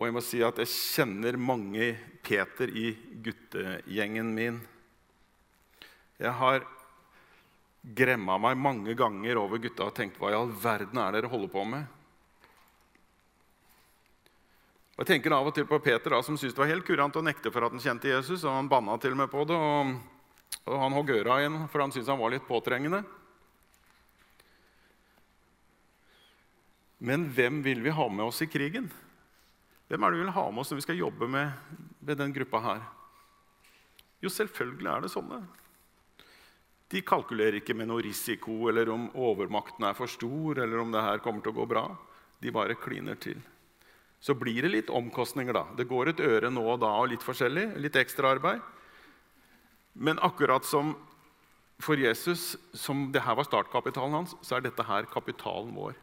Og 0.02 0.08
jeg 0.10 0.16
må 0.18 0.24
si 0.26 0.42
at 0.42 0.58
jeg 0.58 0.74
kjenner 0.74 1.38
mange 1.38 1.94
Peter 2.26 2.74
i 2.74 2.90
guttegjengen 3.22 4.34
min. 4.34 4.58
Jeg 6.18 6.34
har 6.40 6.66
gremma 7.84 8.40
meg 8.42 8.58
mange 8.58 8.98
ganger 8.98 9.38
over 9.38 9.62
gutta 9.62 9.86
og 9.86 9.94
tenkt 9.94 10.18
hva 10.18 10.34
i 10.34 10.40
all 10.40 10.50
verden 10.50 10.98
er 11.04 11.14
dere 11.14 11.30
holder 11.30 11.54
på 11.54 11.68
med? 11.68 11.86
Og 14.94 15.02
Jeg 15.02 15.16
tenker 15.16 15.34
av 15.34 15.48
og 15.50 15.56
til 15.58 15.66
på 15.66 15.80
Peter, 15.82 16.14
da, 16.14 16.20
som 16.22 16.38
syntes 16.38 16.54
det 16.54 16.62
var 16.62 16.70
helt 16.70 16.86
kurant 16.86 17.16
å 17.18 17.24
nekte 17.26 17.50
for 17.50 17.66
at 17.66 17.74
han 17.74 17.82
kjente 17.82 18.12
Jesus. 18.12 18.44
og 18.46 18.54
Han 18.54 18.70
banna 18.70 18.98
til 19.02 19.16
og 19.16 19.24
med 19.24 19.32
på 19.32 19.42
det, 19.50 19.58
og, 19.58 19.96
og 20.70 20.76
han 20.84 20.94
hogg 20.94 21.10
øra 21.16 21.40
igjen 21.42 21.64
for 21.66 21.82
han 21.82 21.94
syntes 21.96 22.12
han 22.14 22.22
var 22.22 22.36
litt 22.36 22.46
påtrengende. 22.46 23.02
Men 27.04 27.26
hvem 27.34 27.64
vil 27.66 27.82
vi 27.84 27.92
ha 27.92 28.06
med 28.08 28.30
oss 28.30 28.44
i 28.46 28.48
krigen? 28.48 28.86
Hvem 29.90 30.06
er 30.06 30.14
det 30.14 30.20
vi 30.20 30.24
vil 30.28 30.36
ha 30.38 30.44
med 30.52 30.62
oss 30.62 30.70
når 30.72 30.80
vi 30.80 30.86
skal 30.86 31.02
jobbe 31.02 31.28
med, 31.28 31.74
med 32.00 32.22
den 32.22 32.36
gruppa 32.38 32.62
her? 32.64 32.86
Jo, 34.24 34.30
selvfølgelig 34.32 34.92
er 34.92 35.04
det 35.04 35.12
sånne. 35.12 35.42
De 36.94 37.02
kalkulerer 37.02 37.58
ikke 37.60 37.76
med 37.76 37.90
noe 37.90 38.06
risiko, 38.06 38.70
eller 38.70 38.94
om 38.94 39.10
overmakten 39.18 39.90
er 39.90 39.98
for 39.98 40.08
stor, 40.08 40.62
eller 40.62 40.80
om 40.80 40.94
det 40.94 41.02
her 41.02 41.20
kommer 41.26 41.42
til 41.42 41.52
å 41.52 41.58
gå 41.58 41.66
bra. 41.74 41.88
De 42.40 42.54
bare 42.54 42.78
kliner 42.78 43.18
til. 43.20 43.42
Så 44.24 44.36
blir 44.40 44.64
det 44.64 44.72
litt 44.72 44.92
omkostninger, 44.94 45.56
da. 45.56 45.66
Det 45.76 45.90
går 45.90 46.14
et 46.14 46.22
øre 46.24 46.52
nå 46.54 46.64
og 46.64 46.80
da 46.80 46.94
og 47.02 47.10
litt 47.12 47.26
forskjellig. 47.26 47.74
Litt 47.84 47.98
ekstraarbeid. 48.00 48.64
Men 50.00 50.22
akkurat 50.24 50.64
som 50.64 50.94
for 51.84 52.00
Jesus, 52.00 52.54
som 52.72 53.10
det 53.12 53.26
her 53.26 53.36
var 53.36 53.48
startkapitalen 53.50 54.16
hans, 54.22 54.38
så 54.40 54.56
er 54.56 54.64
dette 54.64 54.86
her 54.88 55.10
kapitalen 55.12 55.74
vår. 55.76 55.98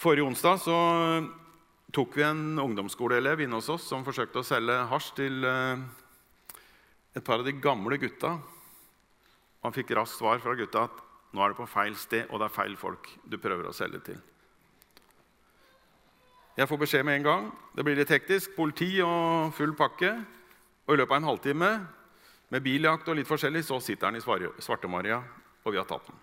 Forrige 0.00 0.26
onsdag 0.26 0.58
så 0.64 0.76
tok 1.94 2.18
vi 2.18 2.26
en 2.26 2.58
ungdomsskoleelev 2.58 3.44
inne 3.44 3.60
hos 3.60 3.70
oss 3.70 3.86
som 3.88 4.02
forsøkte 4.04 4.42
å 4.42 4.46
selge 4.46 4.74
hasj 4.90 5.12
til 5.20 5.46
eh, 5.46 5.84
et 7.14 7.24
par 7.24 7.38
av 7.38 7.46
de 7.46 7.54
gamle 7.54 7.96
gutta. 8.02 8.34
Han 9.62 9.76
fikk 9.76 9.94
raskt 9.94 10.18
svar 10.18 10.42
fra 10.42 10.58
gutta 10.58 10.88
at 10.90 11.03
nå 11.34 11.42
er 11.42 11.50
det 11.50 11.58
på 11.58 11.66
feil 11.66 11.96
sted, 11.98 12.28
og 12.30 12.38
det 12.38 12.46
er 12.46 12.54
feil 12.54 12.76
folk 12.78 13.08
du 13.26 13.36
prøver 13.42 13.66
å 13.66 13.74
selge 13.74 14.00
til. 14.06 14.20
Jeg 16.54 16.70
får 16.70 16.78
beskjed 16.84 17.02
med 17.02 17.18
en 17.18 17.26
gang. 17.26 17.46
Det 17.74 17.82
blir 17.82 17.98
litt 17.98 18.12
hektisk. 18.14 18.52
Politi 18.54 19.00
og 19.02 19.50
full 19.56 19.72
pakke. 19.74 20.12
Og 20.86 20.94
i 20.94 21.00
løpet 21.00 21.16
av 21.16 21.18
en 21.18 21.30
halvtime 21.32 21.70
med 22.54 22.62
biljakt 22.62 23.08
og 23.10 23.18
litt 23.18 23.26
forskjellig, 23.26 23.64
så 23.66 23.80
sitter 23.82 24.06
han 24.06 24.20
i 24.20 24.22
Svarte-Maria, 24.22 25.18
og 25.64 25.74
vi 25.74 25.80
har 25.80 25.88
tatt 25.88 26.06
den. 26.06 26.20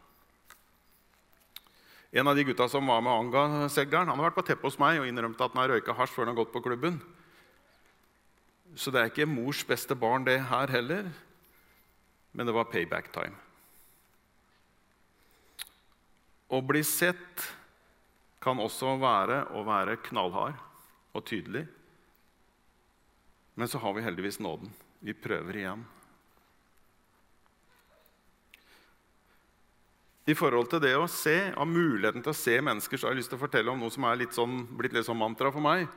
En 2.22 2.28
av 2.32 2.36
de 2.36 2.46
gutta 2.48 2.70
som 2.72 2.88
var 2.88 3.04
med 3.04 3.12
Anga-segleren, 3.12 4.08
han 4.08 4.20
har 4.20 4.30
vært 4.30 4.40
på 4.40 4.48
teppet 4.48 4.70
hos 4.70 4.80
meg 4.80 5.02
og 5.02 5.08
innrømt 5.10 5.40
at 5.42 5.52
han 5.52 5.64
har 5.64 5.74
røyka 5.74 5.96
hasj 5.98 6.16
før 6.16 6.28
han 6.28 6.34
har 6.34 6.40
gått 6.44 6.56
på 6.56 6.64
klubben. 6.64 7.02
Så 8.80 8.92
det 8.92 9.02
er 9.02 9.12
ikke 9.12 9.28
mors 9.28 9.66
beste 9.68 9.96
barn, 10.00 10.24
det 10.28 10.38
her 10.48 10.72
heller. 10.72 11.12
Men 12.32 12.48
det 12.48 12.56
var 12.56 12.72
payback 12.72 13.12
time. 13.12 13.36
Å 16.52 16.60
bli 16.60 16.82
sett 16.84 17.46
kan 18.44 18.60
også 18.60 18.98
være 19.00 19.46
å 19.56 19.64
være 19.64 20.00
knallhard 20.10 20.60
og 21.16 21.24
tydelig. 21.28 21.64
Men 23.56 23.70
så 23.72 23.80
har 23.84 23.96
vi 23.96 24.04
heldigvis 24.04 24.42
nåden. 24.44 24.72
Vi 25.00 25.16
prøver 25.16 25.60
igjen. 25.62 25.84
I 30.30 30.36
forhold 30.38 30.70
til 30.70 30.82
det 30.84 30.94
å 30.96 31.08
se, 31.10 31.36
av 31.58 31.68
muligheten 31.68 32.24
til 32.24 32.32
å 32.34 32.38
se 32.38 32.58
mennesker, 32.62 33.00
så 33.00 33.08
har 33.08 33.16
jeg 33.16 33.24
lyst 33.24 33.32
til 33.34 33.40
å 33.40 33.44
fortelle 33.46 33.72
om 33.72 33.80
noe 33.82 33.94
som 33.94 34.06
er 34.08 34.20
litt 34.22 34.36
sånn, 34.38 34.62
blitt 34.78 34.94
litt 34.96 35.08
sånn 35.08 35.20
mantra 35.20 35.50
for 35.54 35.64
meg. 35.64 35.88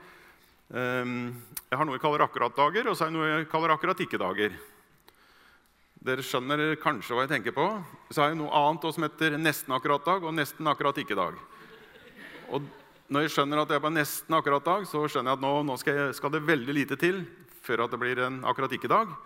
Ehm, 0.73 1.35
jeg 1.69 1.79
har 1.79 1.85
noe 1.85 1.99
jeg 1.99 2.05
kaller 2.07 2.25
akkurat-dager, 2.25 2.89
og 2.89 2.97
så 2.97 3.05
har 3.05 3.13
jeg 3.13 3.19
noe 3.19 3.29
jeg 3.29 3.51
kaller 3.53 3.75
akkurat-ikke-dager. 3.75 4.57
Dere 6.05 6.21
skjønner 6.21 6.75
kanskje 6.77 7.17
hva 7.17 7.23
jeg 7.25 7.31
tenker 7.31 7.55
på. 7.57 7.65
Så 8.13 8.21
har 8.21 8.33
jeg 8.33 8.37
noe 8.43 8.53
annet 8.53 8.83
som 8.93 9.07
heter 9.07 9.39
nesten 9.41 9.73
akkurat-dag 9.73 10.27
og 10.29 10.35
nesten 10.37 10.69
akkurat-ikke-dag. 10.69 11.39
Og 12.53 12.67
når 13.09 13.25
jeg 13.25 13.33
skjønner 13.33 13.63
at 13.63 13.73
jeg 13.73 13.81
er 13.81 13.85
på 13.87 13.93
nesten 13.95 14.37
akkurat-dag, 14.37 14.85
så 14.91 15.07
skjønner 15.09 15.33
jeg 15.33 15.39
at 15.41 15.45
nå, 15.47 15.53
nå 15.65 15.79
skal, 15.81 15.97
jeg, 16.03 16.19
skal, 16.19 16.35
det 16.35 16.43
veldig 16.45 16.77
lite 16.77 16.99
til 17.01 17.23
før 17.65 17.87
at 17.87 17.95
det 17.95 18.03
blir 18.03 18.21
en 18.21 18.43
akkurat-ikke-dag. 18.45 19.17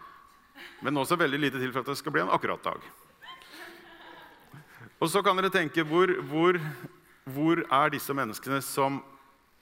Men 0.87 1.03
også 1.03 1.19
veldig 1.19 1.43
lite 1.43 1.59
til 1.59 1.75
for 1.75 1.83
at 1.83 1.91
det 1.91 1.99
skal 1.99 2.15
bli 2.15 2.23
en 2.23 2.31
akkurat-dag. 2.39 2.87
Og 5.03 5.11
så 5.11 5.23
kan 5.23 5.39
dere 5.39 5.51
tenke 5.55 5.83
hvor, 5.87 6.15
hvor, 6.31 6.61
hvor 7.27 7.63
er 7.67 7.95
disse 7.95 8.15
menneskene 8.15 8.63
som 8.63 9.03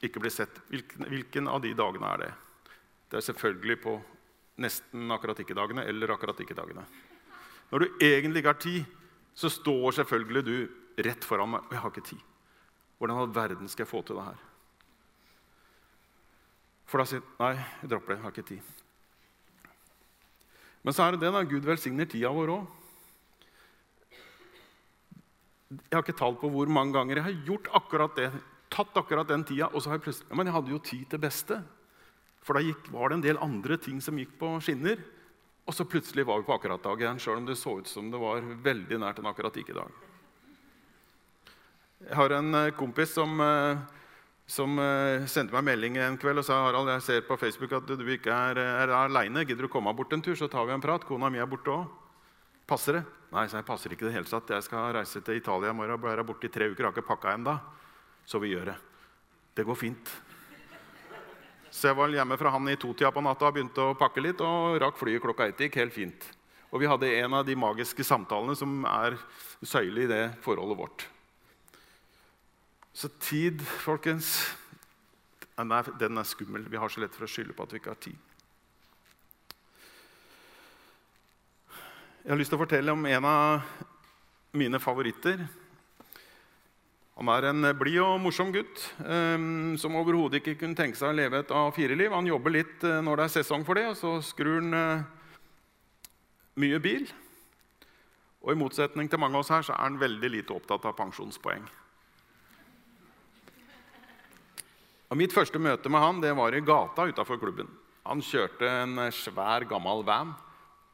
ikke 0.05 0.21
blir 0.21 0.37
sett? 0.37 0.61
Hvilken, 0.69 1.09
hvilken, 1.09 1.49
av 1.49 1.65
de 1.65 1.73
dagene 1.77 2.13
er 2.13 2.27
det? 2.27 2.31
Det 3.09 3.23
er 3.23 3.29
selvfølgelig 3.33 3.81
på 3.89 3.99
nesten 4.61 5.13
akkurat 5.13 5.41
ikke-dagene 5.41 5.85
eller 5.89 6.13
akkurat 6.13 6.41
ikke-dagene. 6.45 6.85
Når 7.71 7.83
du 7.83 8.05
egentlig 8.05 8.43
ikke 8.43 8.53
har 8.55 8.63
tid, 8.63 8.85
så 9.37 9.51
står 9.53 9.99
selvfølgelig 9.99 10.45
du 10.47 10.57
rett 11.05 11.25
foran 11.27 11.51
meg. 11.53 11.67
Og 11.67 11.75
jeg 11.75 11.83
har 11.83 11.93
ikke 11.93 12.09
tid. 12.13 12.23
Hvordan 12.97 13.21
all 13.21 13.35
verden 13.35 13.69
skal 13.69 13.85
jeg 13.85 13.93
få 13.93 14.03
til 14.07 14.17
det 14.17 14.25
her? 14.25 14.43
For 16.87 17.03
da 17.03 17.09
sier 17.11 17.23
nei, 17.41 17.53
jeg 17.83 17.91
dropper 17.91 18.15
det. 18.15 18.19
Jeg 18.19 18.25
har 18.25 18.35
ikke 18.35 18.51
tid. 18.55 18.75
Men 20.87 20.95
så 20.95 21.03
er 21.03 21.15
det 21.15 21.25
det 21.25 21.33
da, 21.35 21.43
Gud 21.43 21.65
velsigner 21.67 22.07
tida 22.07 22.31
vår 22.31 22.53
òg. 22.55 22.67
Jeg 25.75 25.97
har 25.97 26.05
ikke 26.05 26.15
tall 26.15 26.37
på 26.39 26.49
hvor 26.55 26.71
mange 26.71 26.95
ganger 26.95 27.19
jeg 27.19 27.27
har 27.27 27.41
gjort 27.49 27.73
akkurat 27.75 28.15
det. 28.21 28.29
Tatt 28.71 28.95
akkurat 28.99 29.27
den 29.27 29.43
tida, 29.47 29.67
og 29.73 29.83
så 29.83 29.91
har 29.91 29.99
jeg 29.99 30.05
plutselig 30.07 30.31
ja, 30.31 30.37
Men 30.39 30.47
jeg 30.47 30.55
hadde 30.55 30.73
jo 30.73 30.79
tid 30.79 31.05
til 31.11 31.23
beste. 31.23 31.59
For 32.47 32.55
da 32.55 32.63
gikk, 32.63 32.87
var 32.95 33.11
det 33.11 33.19
en 33.19 33.25
del 33.25 33.43
andre 33.43 33.79
ting 33.83 33.99
som 34.03 34.19
gikk 34.21 34.37
på 34.39 34.53
skinner. 34.63 35.03
Og 35.67 35.75
så 35.75 35.85
plutselig 35.85 36.27
var 36.27 36.39
vi 36.39 36.47
på 36.47 36.55
akkurat 36.55 36.83
dag 36.83 37.01
igjen, 37.03 37.19
sjøl 37.19 37.41
om 37.41 37.47
det 37.49 37.59
så 37.59 37.79
ut 37.81 37.89
som 37.91 38.11
det 38.11 38.21
var 38.23 38.45
veldig 38.63 39.01
nært 39.03 39.19
en 39.19 39.27
akkurat 39.33 39.57
ikke-dag. 39.59 39.91
Jeg 42.07 42.15
har 42.15 42.35
en 42.37 42.55
eh, 42.55 42.73
kompis 42.77 43.15
som, 43.17 43.41
eh, 43.43 43.81
som 44.47 44.79
eh, 44.79 45.27
sendte 45.27 45.57
meg 45.57 45.65
melding 45.67 45.99
en 45.99 46.19
kveld 46.23 46.43
og 46.43 46.47
sa 46.47 46.61
Harald, 46.69 46.93
jeg 46.95 47.07
ser 47.07 47.27
på 47.27 47.39
Facebook 47.41 47.75
at 47.75 47.89
du 47.89 48.05
ikke 48.15 48.31
er, 48.31 48.61
er 48.63 48.95
aleine. 48.95 49.43
Gidder 49.49 49.67
du 49.67 49.73
komme 49.73 49.95
bort 49.97 50.15
en 50.15 50.23
tur, 50.23 50.37
så 50.39 50.47
tar 50.53 50.69
vi 50.69 50.77
en 50.77 50.85
prat? 50.85 51.07
Kona 51.09 51.33
mi 51.33 51.43
er 51.43 51.51
borte 51.51 51.73
òg. 51.73 51.89
Passer 52.67 53.01
det? 53.01 53.03
Nei, 53.35 53.47
så 53.51 53.59
jeg 53.59 53.67
passer 53.67 53.95
ikke 53.95 54.07
det 54.07 54.15
hele 54.15 54.31
tatt. 54.31 54.51
Jeg 54.55 54.67
skal 54.67 54.95
reise 54.95 55.23
til 55.23 55.39
Italia 55.39 55.71
i 55.71 55.77
morgen. 55.77 55.97
og 55.97 56.03
Blir 56.03 56.23
borte 56.27 56.47
i 56.47 56.53
tre 56.53 56.71
uker. 56.71 56.83
Jeg 56.83 56.89
har 56.89 56.95
ikke 56.95 57.11
pakka 57.11 57.35
ennå. 57.35 57.55
Så 58.27 58.39
vi 58.43 58.53
gjør 58.55 58.73
det. 58.73 58.77
Det 59.55 59.67
går 59.67 59.79
fint. 59.79 60.15
Så 61.77 61.91
jeg 61.91 61.97
var 61.99 62.09
hjemme 62.09 62.39
fra 62.41 62.51
han 62.55 62.69
i 62.73 62.79
totida 62.81 63.11
på 63.13 63.21
natta 63.21 63.51
og 63.51 63.57
begynte 63.59 63.85
å 63.85 63.97
pakke 64.01 64.23
litt. 64.25 64.41
Og 64.41 64.79
rakk 64.81 64.97
flyet 64.97 65.21
klokka 65.21 65.51
ett. 65.51 65.61
Gikk 65.61 65.77
helt 65.83 65.93
fint. 65.93 66.29
Og 66.73 66.81
vi 66.81 66.89
hadde 66.89 67.11
en 67.19 67.37
av 67.37 67.45
de 67.45 67.57
magiske 67.57 68.05
samtalene 68.05 68.57
som 68.57 68.79
er 68.89 69.19
søyle 69.61 70.07
i 70.07 70.09
det 70.09 70.23
forholdet 70.45 70.79
vårt. 70.79 71.05
Så 72.97 73.13
tid, 73.21 73.61
folkens 73.85 74.39
Den 75.57 75.73
er 75.73 76.25
skummel. 76.29 76.67
Vi 76.69 76.77
har 76.77 76.89
så 76.93 77.01
lett 77.01 77.15
for 77.17 77.25
å 77.25 77.31
skylde 77.33 77.55
på 77.57 77.65
at 77.65 77.73
vi 77.73 77.81
ikke 77.81 77.93
har 77.93 78.01
tid. 78.01 78.17
Jeg 82.25 82.33
har 82.33 82.41
lyst 82.41 82.53
til 82.53 82.59
å 82.59 82.61
fortelle 82.61 82.93
om 82.93 83.07
en 83.09 83.25
av 83.25 83.63
mine 84.53 84.81
favoritter. 84.81 85.47
Han 87.17 87.31
er 87.33 87.47
en 87.49 87.65
blid 87.79 87.97
og 88.05 88.19
morsom 88.21 88.51
gutt 88.53 88.83
um, 89.01 89.73
som 89.81 89.95
overhodet 89.97 90.43
ikke 90.43 90.59
kunne 90.61 90.77
tenke 90.77 90.99
seg 90.99 91.15
å 91.15 91.17
leve 91.17 91.41
et 91.41 91.53
A4-liv. 91.55 92.13
Han 92.13 92.29
jobber 92.29 92.53
litt 92.59 92.85
uh, 92.85 92.99
når 93.01 93.23
det 93.23 93.25
er 93.25 93.35
sesong 93.39 93.65
for 93.65 93.81
det, 93.81 93.87
og 93.89 93.97
så 93.97 94.11
skrur 94.21 94.59
han 94.59 94.77
uh, 94.77 96.11
mye 96.61 96.81
bil. 96.85 97.09
Og 98.45 98.53
i 98.53 98.59
motsetning 98.61 99.09
til 99.09 99.23
mange 99.23 99.39
av 99.39 99.47
oss 99.47 99.55
her 99.55 99.65
så 99.65 99.73
er 99.73 99.87
han 99.87 99.97
veldig 100.01 100.31
lite 100.35 100.53
opptatt 100.55 100.85
av 100.85 100.93
pensjonspoeng. 100.99 101.65
Og 105.07 105.17
mitt 105.17 105.33
første 105.33 105.61
møte 105.63 105.89
med 105.89 106.03
han 106.03 106.21
det 106.21 106.35
var 106.37 106.53
i 106.53 106.61
gata 106.67 107.07
utafor 107.09 107.41
klubben. 107.41 107.71
Han 108.07 108.21
kjørte 108.23 108.69
en 108.83 109.01
svær, 109.15 109.65
gammel 109.71 110.05
van 110.07 110.37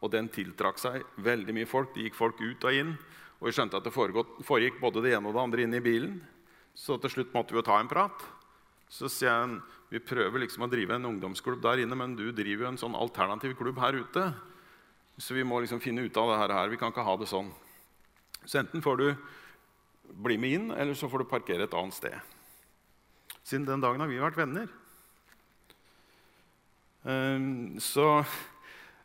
og 0.03 0.11
den 0.15 0.31
tiltrakk 0.31 0.79
seg 0.79 1.03
veldig 1.23 1.57
mye 1.57 1.69
folk. 1.69 1.91
Det 1.95 2.07
gikk 2.07 2.19
folk 2.19 2.39
ut 2.43 2.67
og 2.69 2.79
inn. 2.79 2.95
Og 3.43 3.49
vi 3.49 3.57
skjønte 3.57 3.75
at 3.75 3.83
det 3.83 3.91
foregikk 3.91 4.77
både 4.79 5.03
det 5.03 5.17
ene 5.17 5.27
og 5.27 5.35
det 5.35 5.43
andre 5.43 5.65
inne 5.67 5.81
i 5.81 5.83
bilen. 5.83 6.21
Så 6.79 6.95
til 7.03 7.11
slutt 7.11 7.33
måtte 7.35 7.51
vi 7.51 7.59
jo 7.59 7.65
ta 7.67 7.81
en 7.83 7.91
prat. 7.91 8.23
Så 8.87 9.11
sier 9.11 9.33
jeg 9.33 9.57
vi 9.91 10.01
prøver 10.01 10.45
liksom 10.45 10.63
å 10.63 10.71
drive 10.71 10.95
en 10.95 11.09
ungdomsklubb 11.11 11.59
der 11.61 11.83
inne, 11.83 11.99
men 11.99 12.15
du 12.17 12.29
driver 12.31 12.65
jo 12.65 12.71
en 12.71 12.79
sånn 12.81 12.95
alternativ 12.97 13.57
klubb 13.59 13.83
her 13.83 13.99
ute. 13.99 14.29
Så 15.19 15.35
vi 15.35 15.43
må 15.43 15.59
liksom 15.61 15.83
finne 15.83 16.07
ut 16.07 16.17
av 16.23 16.31
det 16.31 16.39
her. 16.39 16.71
Vi 16.71 16.79
kan 16.81 16.95
ikke 16.95 17.05
ha 17.05 17.17
det 17.19 17.29
sånn. 17.29 17.51
Så 18.47 18.63
enten 18.63 18.85
får 18.85 19.03
du 19.03 19.09
bli 20.23 20.39
med 20.39 20.55
inn, 20.55 20.71
eller 20.71 20.95
så 20.95 21.11
får 21.11 21.25
du 21.25 21.29
parkere 21.35 21.67
et 21.67 21.77
annet 21.77 21.99
sted. 21.99 22.15
Siden 23.43 23.67
den 23.67 23.83
dagen 23.83 24.01
har 24.01 24.09
vi 24.09 24.23
vært 24.23 24.39
venner. 24.39 24.71
Ehm, 27.05 27.81
så 27.83 28.25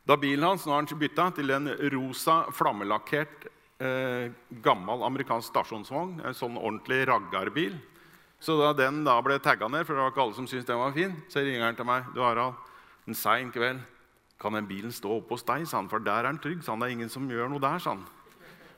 Da 0.07 0.15
bilen 0.15 0.45
hans 0.45 0.63
nå 0.63 0.71
har 0.71 0.85
han 0.85 0.99
bytta 0.99 1.23
til 1.35 1.51
en 1.51 1.67
rosa, 1.91 2.45
flammelakkert, 2.55 3.49
eh, 3.83 4.31
gammel 4.63 5.03
amerikansk 5.07 5.51
stasjonsvogn. 5.51 6.19
En 6.25 6.37
sånn 6.37 6.57
ordentlig 6.57 7.03
raggarbil. 7.09 7.77
Så 8.39 8.57
da 8.59 8.73
den 8.77 9.01
da 9.05 9.17
ble 9.25 9.39
tagga 9.41 9.69
ned, 9.71 9.85
for 9.87 9.97
det 9.97 10.03
var 10.03 10.13
ikke 10.13 10.25
alle 10.27 10.37
som 10.37 10.49
syntes 10.49 10.67
den 10.67 10.81
var 10.81 10.93
fin, 10.93 11.15
så 11.31 11.41
ringer 11.41 11.65
han 11.65 11.77
til 11.77 11.87
meg. 11.89 12.11
Du 12.13 12.21
Harald, 12.21 12.59
en 13.09 13.17
sein 13.17 13.49
kveld. 13.53 13.81
Kan 14.37 14.53
den 14.53 14.67
bilen 14.69 14.93
stå 14.93 15.15
oppe 15.17 15.33
hos 15.33 15.45
deg? 15.47 15.65
Sa 15.65 15.79
han, 15.79 15.89
for 15.89 16.03
der 16.03 16.21
er 16.21 16.29
den 16.29 16.41
trygg. 16.41 16.61
Sa 16.61 16.75
han, 16.75 16.83
det 16.83 16.91
er 16.91 16.97
ingen 16.99 17.09
som 17.09 17.25
gjør 17.25 17.49
noe 17.49 17.63
der. 17.63 17.81
sa 17.81 17.95
han. 17.95 18.05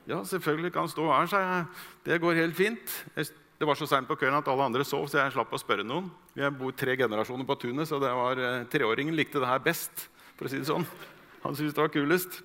Ja, 0.08 0.22
selvfølgelig 0.24 0.72
kan 0.74 0.88
den 0.88 0.94
stå 0.94 1.10
her, 1.12 1.28
sa 1.28 1.42
jeg. 1.44 1.66
Det 2.08 2.22
går 2.24 2.40
helt 2.40 2.56
fint. 2.56 2.96
Det 3.60 3.68
var 3.68 3.76
så 3.76 3.86
seint 3.92 4.08
på 4.08 4.16
kvelden 4.16 4.40
at 4.40 4.48
alle 4.48 4.70
andre 4.70 4.86
sov, 4.88 5.10
så 5.12 5.20
jeg 5.20 5.34
slapp 5.36 5.52
å 5.52 5.60
spørre 5.60 5.84
noen. 5.84 6.08
Vi 6.32 6.48
bor 6.56 6.72
tre 6.72 6.96
generasjoner 6.96 7.44
på 7.46 7.58
tunet, 7.60 7.90
så 7.90 8.00
det 8.00 8.14
var, 8.16 8.40
eh, 8.40 8.64
treåringen 8.72 9.16
likte 9.16 9.42
det 9.44 9.52
her 9.52 9.60
best. 9.60 10.08
for 10.40 10.48
å 10.48 10.50
si 10.50 10.56
det 10.56 10.68
sånn. 10.68 10.86
Han 11.44 11.54
syntes 11.54 11.74
det 11.74 11.82
var 11.84 11.90
kulest. 11.90 12.42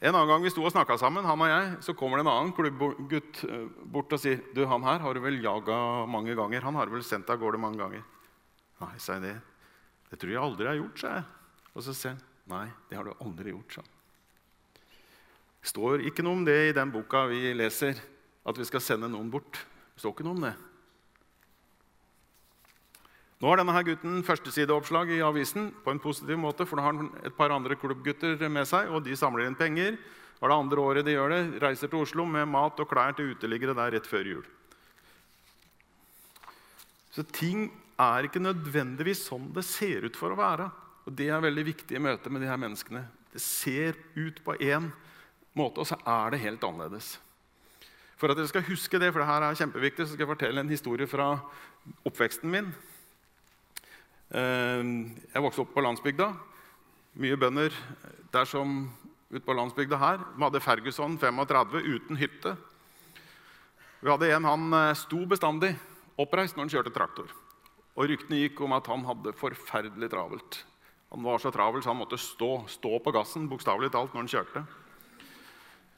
En 0.00 0.12
annen 0.12 0.28
gang 0.28 0.42
vi 0.44 0.50
sto 0.52 0.64
og 0.66 0.72
snakka 0.74 0.98
sammen, 1.00 1.24
han 1.24 1.40
og 1.40 1.48
jeg, 1.48 1.68
så 1.86 1.94
kommer 1.96 2.20
det 2.20 2.26
en 2.26 2.32
annen 2.34 2.52
klubbgutt 2.56 3.40
eh, 3.48 3.64
bort 3.88 4.12
og 4.12 4.20
sier 4.20 4.42
du, 4.52 4.66
'Han 4.66 4.84
her 4.84 5.00
har 5.00 5.14
du 5.14 5.20
vel 5.20 5.40
jaga 5.40 6.04
mange 6.04 6.36
ganger?' 6.36 6.60
'Han 6.60 6.74
har 6.74 6.86
vel 6.86 7.02
sendt 7.02 7.30
av 7.30 7.40
gårde 7.40 7.58
mange 7.58 7.80
ganger.' 7.80 8.04
'Nei', 8.80 8.98
sa 8.98 9.14
jeg 9.14 9.22
det. 9.22 9.40
'Det 10.10 10.18
tror 10.20 10.30
jeg 10.30 10.42
aldri 10.42 10.64
jeg 10.64 10.72
har 10.76 10.82
gjort', 10.84 11.00
sa 11.00 11.08
jeg. 11.08 11.24
Og 11.74 11.82
så 11.82 11.94
sier 11.94 12.12
han, 12.12 12.22
'Nei, 12.46 12.68
det 12.90 12.96
har 12.96 13.04
du 13.04 13.12
aldri 13.24 13.52
gjort', 13.52 13.72
sa 13.72 13.80
han. 13.80 13.90
Det 15.62 15.68
står 15.72 16.04
ikke 16.06 16.22
noe 16.22 16.32
om 16.32 16.44
det 16.44 16.68
i 16.68 16.76
den 16.76 16.92
boka 16.92 17.26
vi 17.26 17.54
leser, 17.54 17.96
at 18.44 18.58
vi 18.58 18.64
skal 18.64 18.80
sende 18.80 19.08
noen 19.08 19.30
bort. 19.30 19.64
Det 19.94 20.00
står 20.04 20.12
ikke 20.12 20.28
noe 20.28 20.36
om 20.36 20.44
det. 20.44 20.54
Nå 23.46 23.52
har 23.52 23.60
denne 23.60 23.74
her 23.76 23.84
gutten 23.86 24.24
førstesideoppslag 24.26 25.12
i 25.14 25.20
avisen 25.22 25.68
på 25.84 25.92
en 25.92 26.00
positiv 26.02 26.34
måte, 26.42 26.64
for 26.66 26.74
nå 26.74 26.82
har 26.82 26.96
han 26.96 27.10
et 27.28 27.34
par 27.36 27.52
andre 27.54 27.76
klubbgutter 27.78 28.40
med 28.50 28.66
seg, 28.66 28.88
og 28.90 29.04
de 29.06 29.14
samler 29.14 29.44
inn 29.46 29.54
penger. 29.54 29.94
Det 29.94 30.48
det 30.50 30.56
andre 30.56 30.82
året 30.82 31.06
de 31.06 31.14
gjør 31.14 31.30
det. 31.30 31.60
Reiser 31.62 31.92
til 31.92 32.00
Oslo 32.02 32.24
med 32.26 32.48
mat 32.50 32.82
og 32.82 32.88
klær 32.90 33.14
til 33.14 33.36
uteliggere 33.36 33.76
der 33.78 33.92
rett 33.94 34.08
før 34.10 34.26
jul. 34.26 34.48
Så 37.14 37.22
ting 37.30 37.68
er 38.02 38.26
ikke 38.26 38.42
nødvendigvis 38.42 39.22
sånn 39.28 39.46
det 39.54 39.62
ser 39.68 40.08
ut 40.08 40.18
for 40.18 40.34
å 40.34 40.40
være. 40.40 40.66
Og 41.06 41.14
Det 41.14 41.30
er 41.30 41.46
veldig 41.46 41.66
viktig 41.70 42.00
i 42.00 42.02
møte 42.02 42.34
med 42.34 42.42
de 42.42 42.50
her 42.50 42.58
menneskene. 42.58 43.04
Det 43.30 43.44
ser 43.46 43.94
ut 44.16 44.42
på 44.42 44.58
én 44.58 44.90
måte, 45.54 45.78
og 45.78 45.86
så 45.86 46.00
er 46.02 46.34
det 46.34 46.42
helt 46.42 46.66
annerledes. 46.66 47.14
For 48.18 48.26
at 48.26 48.42
dere 48.42 48.50
skal 48.50 48.66
huske 48.66 48.98
det, 48.98 49.14
for 49.14 49.22
det 49.22 49.30
her 49.30 49.46
er 49.46 49.62
kjempeviktig, 49.62 50.02
så 50.02 50.18
skal 50.18 50.26
jeg 50.26 50.34
fortelle 50.34 50.66
en 50.66 50.74
historie 50.74 51.06
fra 51.06 51.30
oppveksten 52.10 52.50
min. 52.50 52.74
Ehm, 54.34 55.14
jeg 55.30 55.42
vokste 55.42 55.62
opp 55.62 55.74
på 55.74 55.82
landsbygda. 55.84 56.30
Mye 57.22 57.36
bønder 57.38 57.74
der 58.34 58.48
som 58.48 58.88
ute 59.30 59.44
på 59.46 59.54
landsbygda 59.54 59.98
her. 60.00 60.22
Vi 60.34 60.42
hadde 60.42 60.62
Ferguson 60.62 61.18
35 61.18 61.82
uten 61.86 62.18
hytte. 62.18 62.56
Vi 64.02 64.10
hadde 64.10 64.30
en 64.34 64.48
han 64.48 64.72
eh, 64.74 64.94
sto 64.98 65.22
bestandig 65.26 65.74
oppreist 66.18 66.56
når 66.56 66.66
han 66.66 66.72
kjørte 66.74 66.94
traktor. 66.94 67.30
Og 67.96 68.10
Ryktene 68.10 68.42
gikk 68.42 68.60
om 68.60 68.74
at 68.76 68.88
han 68.90 69.04
hadde 69.06 69.36
forferdelig 69.36 70.10
travelt. 70.12 70.64
Han 71.14 71.22
var 71.24 71.38
så 71.40 71.52
travel 71.54 71.82
så 71.82 71.92
han 71.92 72.00
måtte 72.02 72.18
stå, 72.20 72.66
stå 72.68 72.98
på 73.00 73.14
gassen 73.14 73.46
bokstavelig 73.48 73.92
talt 73.94 74.12
når 74.12 74.24
han 74.24 74.32
kjørte. 74.32 74.64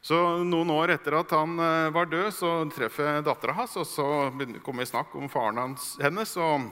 Så 0.04 0.18
Noen 0.46 0.70
år 0.70 0.92
etter 0.94 1.16
at 1.18 1.32
han 1.34 1.56
eh, 1.58 1.88
var 1.96 2.12
død, 2.12 2.28
så 2.36 2.52
treffer 2.76 3.08
jeg 3.08 3.24
dattera 3.26 3.56
hans. 3.56 3.78
Og 3.80 3.88
så 3.88 4.06
kom 4.62 4.78
vi 4.78 4.86
snakk 4.86 5.16
om 5.16 5.32
faren 5.32 5.58
hans, 5.64 5.94
hennes. 6.04 6.36
og 6.36 6.68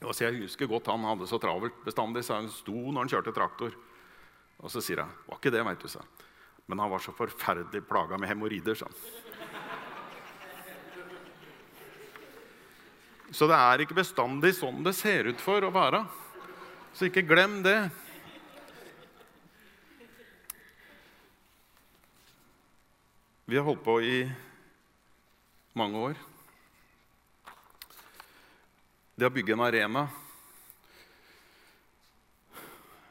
så 0.00 0.26
Jeg 0.26 0.42
husker 0.42 0.68
godt 0.68 0.90
han 0.92 1.04
hadde 1.04 1.26
så 1.26 1.38
travelt 1.40 1.76
bestandig, 1.84 2.24
så 2.24 2.36
han 2.36 2.50
sto 2.52 2.74
når 2.74 3.04
han 3.04 3.12
kjørte 3.14 3.34
traktor. 3.34 3.72
Og 4.60 4.70
så 4.72 4.80
sier 4.80 5.00
jeg, 5.02 5.08
'Var 5.26 5.38
ikke 5.38 5.52
det, 5.52 5.64
veit 5.64 5.80
du', 5.80 5.88
sa 5.88 6.00
Men 6.68 6.78
han 6.78 6.90
var 6.90 6.98
så 6.98 7.12
forferdelig 7.12 7.86
plaga 7.86 8.18
med 8.18 8.28
hemoroider, 8.28 8.74
sa. 8.74 8.86
Så 13.30 13.46
det 13.46 13.56
er 13.58 13.82
ikke 13.82 13.94
bestandig 13.94 14.54
sånn 14.54 14.82
det 14.82 14.94
ser 14.94 15.26
ut 15.26 15.40
for 15.40 15.60
å 15.60 15.70
være. 15.70 16.06
Så 16.94 17.06
ikke 17.08 17.26
glem 17.26 17.62
det. 17.62 17.90
Vi 23.46 23.56
har 23.56 23.62
holdt 23.62 23.84
på 23.84 24.00
i 24.02 24.32
mange 25.74 25.96
år. 25.96 26.35
Det 29.16 29.24
å 29.24 29.32
bygge 29.32 29.54
en 29.56 29.64
arena 29.64 30.06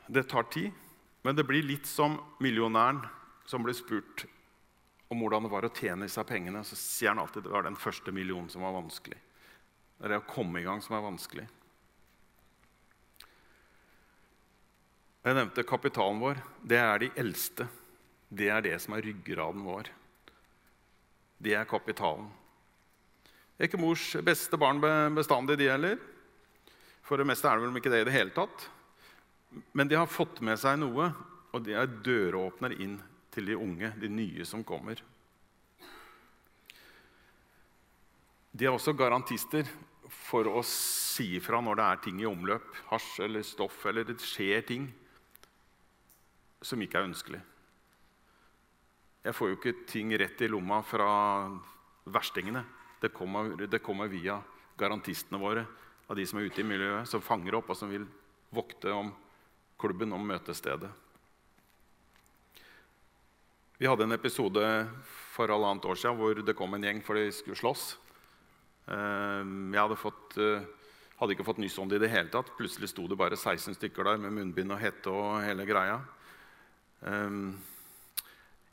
Det 0.06 0.24
tar 0.30 0.44
tid, 0.54 0.72
men 1.26 1.36
det 1.36 1.44
blir 1.50 1.65
litt 1.65 1.88
som 1.89 2.20
millionæren 2.38 3.00
som 3.50 3.63
ble 3.65 3.74
spurt 3.74 4.28
om 5.10 5.18
hvordan 5.18 5.48
det 5.48 5.50
var 5.50 5.65
å 5.65 5.72
tjene 5.74 6.06
seg 6.10 6.28
pengene. 6.30 6.62
Så 6.62 6.78
sier 6.78 7.10
han 7.10 7.22
alltid 7.24 7.48
det 7.48 7.54
var 7.54 7.65
den 7.65 7.80
første 7.80 8.13
millionen 8.13 8.52
som 8.54 8.62
var 8.62 8.76
vanskelig. 8.78 9.18
Det 9.98 10.06
er 10.06 10.13
det 10.13 10.22
å 10.22 10.28
komme 10.30 10.62
i 10.62 10.68
gang 10.68 10.84
som 10.86 10.94
er 10.94 11.08
vanskelig. 11.08 11.48
Jeg 15.26 15.39
nevnte 15.39 15.65
kapitalen 15.65 16.22
vår. 16.22 16.46
Det 16.62 16.78
er 16.78 17.02
de 17.02 17.10
eldste. 17.18 17.65
Det 18.30 18.54
er 18.54 18.62
det 18.62 18.78
som 18.84 18.94
er 18.94 19.08
ryggraden 19.10 19.65
vår. 19.65 19.89
Det 21.41 21.58
er 21.58 21.65
kapitalen. 21.70 22.30
Det 23.56 23.63
er 23.63 23.70
ikke 23.70 23.80
mors 23.80 24.04
beste 24.28 24.60
barn 24.60 24.82
bestandig, 25.15 25.56
de 25.62 25.70
heller. 25.72 26.00
For 27.06 27.15
det 27.15 27.28
meste 27.30 27.48
er 27.48 27.56
det 27.56 27.63
vel 27.63 27.80
ikke 27.80 27.94
det 27.94 28.02
i 28.04 28.08
det 28.10 28.15
hele 28.15 28.36
tatt. 28.36 28.65
Men 29.72 29.88
de 29.88 29.96
har 29.96 30.12
fått 30.12 30.41
med 30.44 30.60
seg 30.60 30.82
noe, 30.82 31.08
og 31.56 31.63
de 31.63 31.78
er 31.80 31.88
døråpner 32.04 32.76
inn 32.84 32.98
til 33.32 33.48
de 33.48 33.56
unge, 33.56 33.94
de 33.96 34.12
nye 34.12 34.48
som 34.48 34.63
kommer. 34.68 35.00
De 38.52 38.68
er 38.68 38.76
også 38.76 38.96
garantister 38.96 39.68
for 40.12 40.48
å 40.52 40.62
si 40.68 41.36
ifra 41.39 41.62
når 41.63 41.80
det 41.80 41.88
er 41.88 42.04
ting 42.04 42.22
i 42.22 42.28
omløp, 42.28 42.68
hasj 42.91 43.24
eller 43.24 43.44
stoff, 43.48 43.80
eller 43.88 44.08
det 44.08 44.20
skjer 44.24 44.68
ting 44.68 44.89
som 46.65 46.82
ikke 46.82 47.00
er 47.00 47.08
ønskelig. 47.08 47.41
Jeg 49.26 49.36
får 49.36 49.50
jo 49.50 49.58
ikke 49.58 49.78
ting 49.89 50.12
rett 50.20 50.44
i 50.44 50.52
lomma 50.52 50.84
fra 50.86 51.10
verstingene. 52.12 52.62
Det 53.06 53.12
kommer, 53.13 53.54
det 53.70 53.80
kommer, 53.86 54.10
via 54.10 54.39
garantistene 54.78 55.38
våre, 55.38 55.62
av 56.10 56.18
de 56.18 56.24
som 56.26 56.39
er 56.39 56.48
ute 56.50 56.63
i 56.63 56.65
miljøet, 56.65 57.06
som 57.06 57.22
fanger 57.22 57.54
opp 57.60 57.68
og 57.70 57.78
som 57.78 57.91
vil 57.91 58.08
vokte 58.50 58.89
om 58.89 59.12
klubben, 59.78 60.13
om 60.15 60.24
møtestedet. 60.26 60.89
Vi 63.78 63.86
hadde 63.86 64.08
en 64.08 64.15
episode 64.15 64.63
for 65.36 65.54
halvannet 65.54 65.86
år 65.86 66.00
siden 66.02 66.18
hvor 66.18 66.41
det 66.48 66.56
kom 66.58 66.74
en 66.74 66.88
gjeng 66.88 67.04
for 67.06 67.20
de 67.20 67.28
skulle 67.36 67.60
slåss. 67.60 67.84
Ehm, 68.89 69.70
jeg 69.76 69.82
hadde, 69.84 69.98
fått, 70.02 70.38
eh, 70.41 70.65
hadde 71.20 71.36
ikke 71.36 71.46
fått 71.46 71.62
nyss 71.62 71.78
om 71.84 71.91
det 71.91 72.00
i 72.00 72.06
det 72.08 72.10
hele 72.13 72.34
tatt. 72.34 72.50
Plutselig 72.58 72.89
sto 72.89 73.06
det 73.12 73.20
bare 73.20 73.38
16 73.38 73.78
stykker 73.78 74.08
der 74.08 74.18
med 74.24 74.34
munnbind 74.34 74.74
og 74.74 74.82
hette 74.82 75.13
og 75.13 75.44
hele 75.46 75.68
greia. 75.70 76.00
Ehm, 77.06 77.54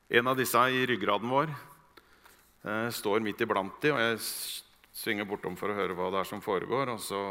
en 0.09 0.33
av 0.33 0.41
disse 0.41 0.65
i 0.73 0.87
ryggraden 0.89 1.29
vår 1.29 1.53
jeg 2.63 2.87
eh, 2.87 2.93
står 2.95 3.23
midt 3.25 3.43
iblant 3.43 3.81
de, 3.83 3.91
og 3.91 4.01
jeg 4.01 4.19
svinger 4.95 5.27
bortom 5.27 5.57
for 5.59 5.73
å 5.73 5.77
høre 5.77 5.97
hva 5.99 6.11
det 6.15 6.21
er 6.21 6.29
som 6.31 6.43
foregår. 6.45 6.93
og 6.95 7.01
så, 7.03 7.23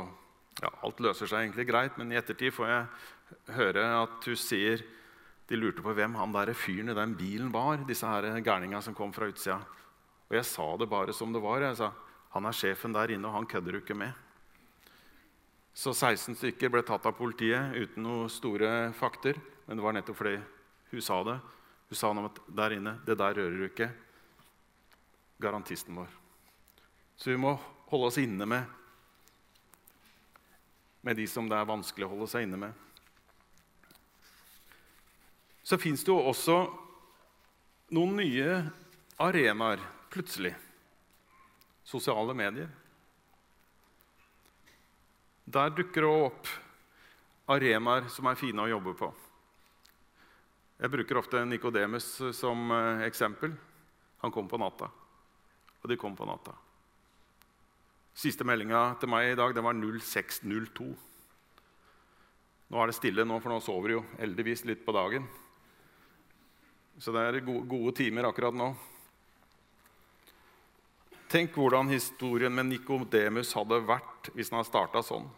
ja, 0.60 0.72
Alt 0.84 1.00
løser 1.00 1.30
seg 1.30 1.46
egentlig 1.46 1.70
greit, 1.70 1.96
men 2.00 2.12
i 2.12 2.20
ettertid 2.20 2.52
får 2.56 2.68
jeg 2.68 3.56
høre 3.56 3.86
at 4.02 4.28
hun 4.28 4.40
sier 4.40 4.84
de 5.48 5.60
lurte 5.60 5.84
på 5.84 5.94
hvem 5.96 6.18
han 6.20 6.36
der 6.36 6.54
fyren 6.56 6.92
i 6.92 6.98
den 6.98 7.16
bilen 7.20 7.52
var, 7.52 7.80
disse 7.88 8.08
her 8.08 8.28
gærninga 8.44 8.82
som 8.84 8.96
kom 8.96 9.16
fra 9.16 9.28
utsida. 9.32 9.60
Og 10.30 10.36
jeg 10.36 10.48
sa 10.48 10.68
det 10.80 10.90
bare 10.92 11.16
som 11.16 11.32
det 11.32 11.44
var. 11.44 11.64
Jeg 11.64 11.80
sa 11.80 11.92
han 12.32 12.48
er 12.48 12.56
sjefen 12.56 12.94
der 12.96 13.12
inne, 13.12 13.28
og 13.28 13.36
han 13.36 13.48
kødder 13.48 13.76
du 13.76 13.82
ikke 13.82 13.98
med. 14.00 14.12
Så 15.76 15.92
16 15.96 16.38
stykker 16.40 16.72
ble 16.72 16.84
tatt 16.88 17.08
av 17.08 17.16
politiet 17.16 17.76
uten 17.76 18.04
noen 18.04 18.32
store 18.32 18.92
fakter. 18.96 19.40
Men 19.68 19.80
det 19.80 19.84
var 19.84 19.96
nettopp 19.96 20.20
fordi 20.20 20.38
hun 20.92 21.04
sa 21.04 21.20
det. 21.28 21.36
Hun 21.92 22.00
sa 22.00 22.12
noe 22.12 22.24
om 22.24 22.32
at 22.32 22.40
der 22.60 22.76
inne, 22.78 23.00
det 23.08 23.20
der 23.20 23.36
rører 23.36 23.60
du 23.60 23.68
ikke 23.68 23.92
garantisten 25.42 25.96
vår. 25.96 26.10
Så 27.16 27.30
vi 27.30 27.38
må 27.38 27.56
holde 27.92 28.08
oss 28.08 28.18
inne 28.18 28.46
med, 28.46 28.64
med 31.02 31.18
de 31.18 31.26
som 31.28 31.50
det 31.50 31.58
er 31.58 31.68
vanskelig 31.70 32.08
å 32.08 32.12
holde 32.14 32.28
seg 32.30 32.46
inne 32.46 32.60
med. 32.62 32.78
Så 35.64 35.78
fins 35.82 36.04
det 36.06 36.12
jo 36.12 36.22
også 36.32 36.56
noen 37.96 38.16
nye 38.22 38.62
arenaer 39.22 39.82
plutselig. 40.14 40.54
Sosiale 41.84 42.34
medier. 42.38 42.70
Der 45.52 45.74
dukker 45.76 46.06
det 46.06 46.14
opp 46.30 46.50
arenaer 47.52 48.08
som 48.14 48.30
er 48.30 48.40
fine 48.40 48.64
å 48.64 48.72
jobbe 48.72 48.96
på. 48.98 49.12
Jeg 50.82 50.94
bruker 50.96 51.20
ofte 51.20 51.44
Nikodemus 51.46 52.08
som 52.34 52.72
eh, 52.74 53.06
eksempel. 53.10 53.54
Han 54.24 54.34
kom 54.34 54.48
på 54.50 54.58
natta 54.62 54.90
og 55.82 55.90
de 55.90 55.98
kom 55.98 56.16
på 56.18 56.28
natta. 56.30 56.54
Siste 58.18 58.46
meldinga 58.46 58.92
til 59.00 59.10
meg 59.10 59.32
i 59.32 59.38
dag 59.40 59.54
det 59.56 59.64
var 59.66 59.78
0602. 59.78 60.90
Nå 62.72 62.80
er 62.80 62.88
det 62.88 62.96
stille, 62.96 63.26
nå, 63.28 63.40
for 63.44 63.52
nå 63.52 63.60
sover 63.64 63.92
de 63.92 63.98
jo 63.98 64.04
heldigvis 64.20 64.66
litt 64.68 64.84
på 64.86 64.96
dagen. 64.96 65.26
Så 67.02 67.12
det 67.16 67.24
er 67.24 67.40
gode, 67.44 67.94
timer 67.98 68.30
akkurat 68.30 68.56
nå. 68.56 68.70
Tenk 71.32 71.56
hvordan 71.56 71.90
historien 71.92 72.54
med 72.54 72.68
Nikodemus 72.68 73.54
hadde 73.56 73.80
vært 73.88 74.30
hvis 74.36 74.52
den 74.52 74.60
hadde 74.60 74.70
starta 74.70 75.04
sånn. 75.04 75.30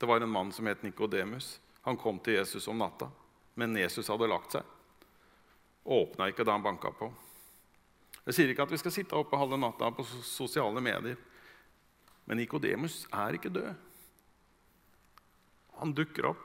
Det 0.00 0.08
var 0.08 0.20
en 0.20 0.32
mann 0.32 0.52
som 0.52 0.68
het 0.68 0.84
Nikodemus. 0.84 1.58
Han 1.88 1.96
kom 2.00 2.20
til 2.20 2.36
Jesus 2.36 2.68
om 2.68 2.78
natta, 2.80 3.08
men 3.56 3.76
Jesus 3.80 4.08
hadde 4.12 4.28
lagt 4.28 4.56
seg. 4.56 4.64
Åpna 5.84 6.28
ikke 6.28 6.44
da 6.44 6.56
han 6.56 6.64
banka 6.64 6.92
på. 6.92 7.08
Jeg 8.28 8.36
sier 8.36 8.52
ikke 8.52 8.66
at 8.66 8.72
vi 8.74 8.80
skal 8.80 8.94
sitte 8.94 9.16
oppe 9.16 9.38
halve 9.40 9.58
natta 9.60 9.88
på 9.94 10.04
sosiale 10.04 10.82
medier. 10.84 11.16
Men 12.28 12.38
Nikodemus 12.38 13.02
er 13.10 13.38
ikke 13.38 13.52
død. 13.52 13.70
Han 15.80 15.94
dukker 15.96 16.28
opp. 16.30 16.44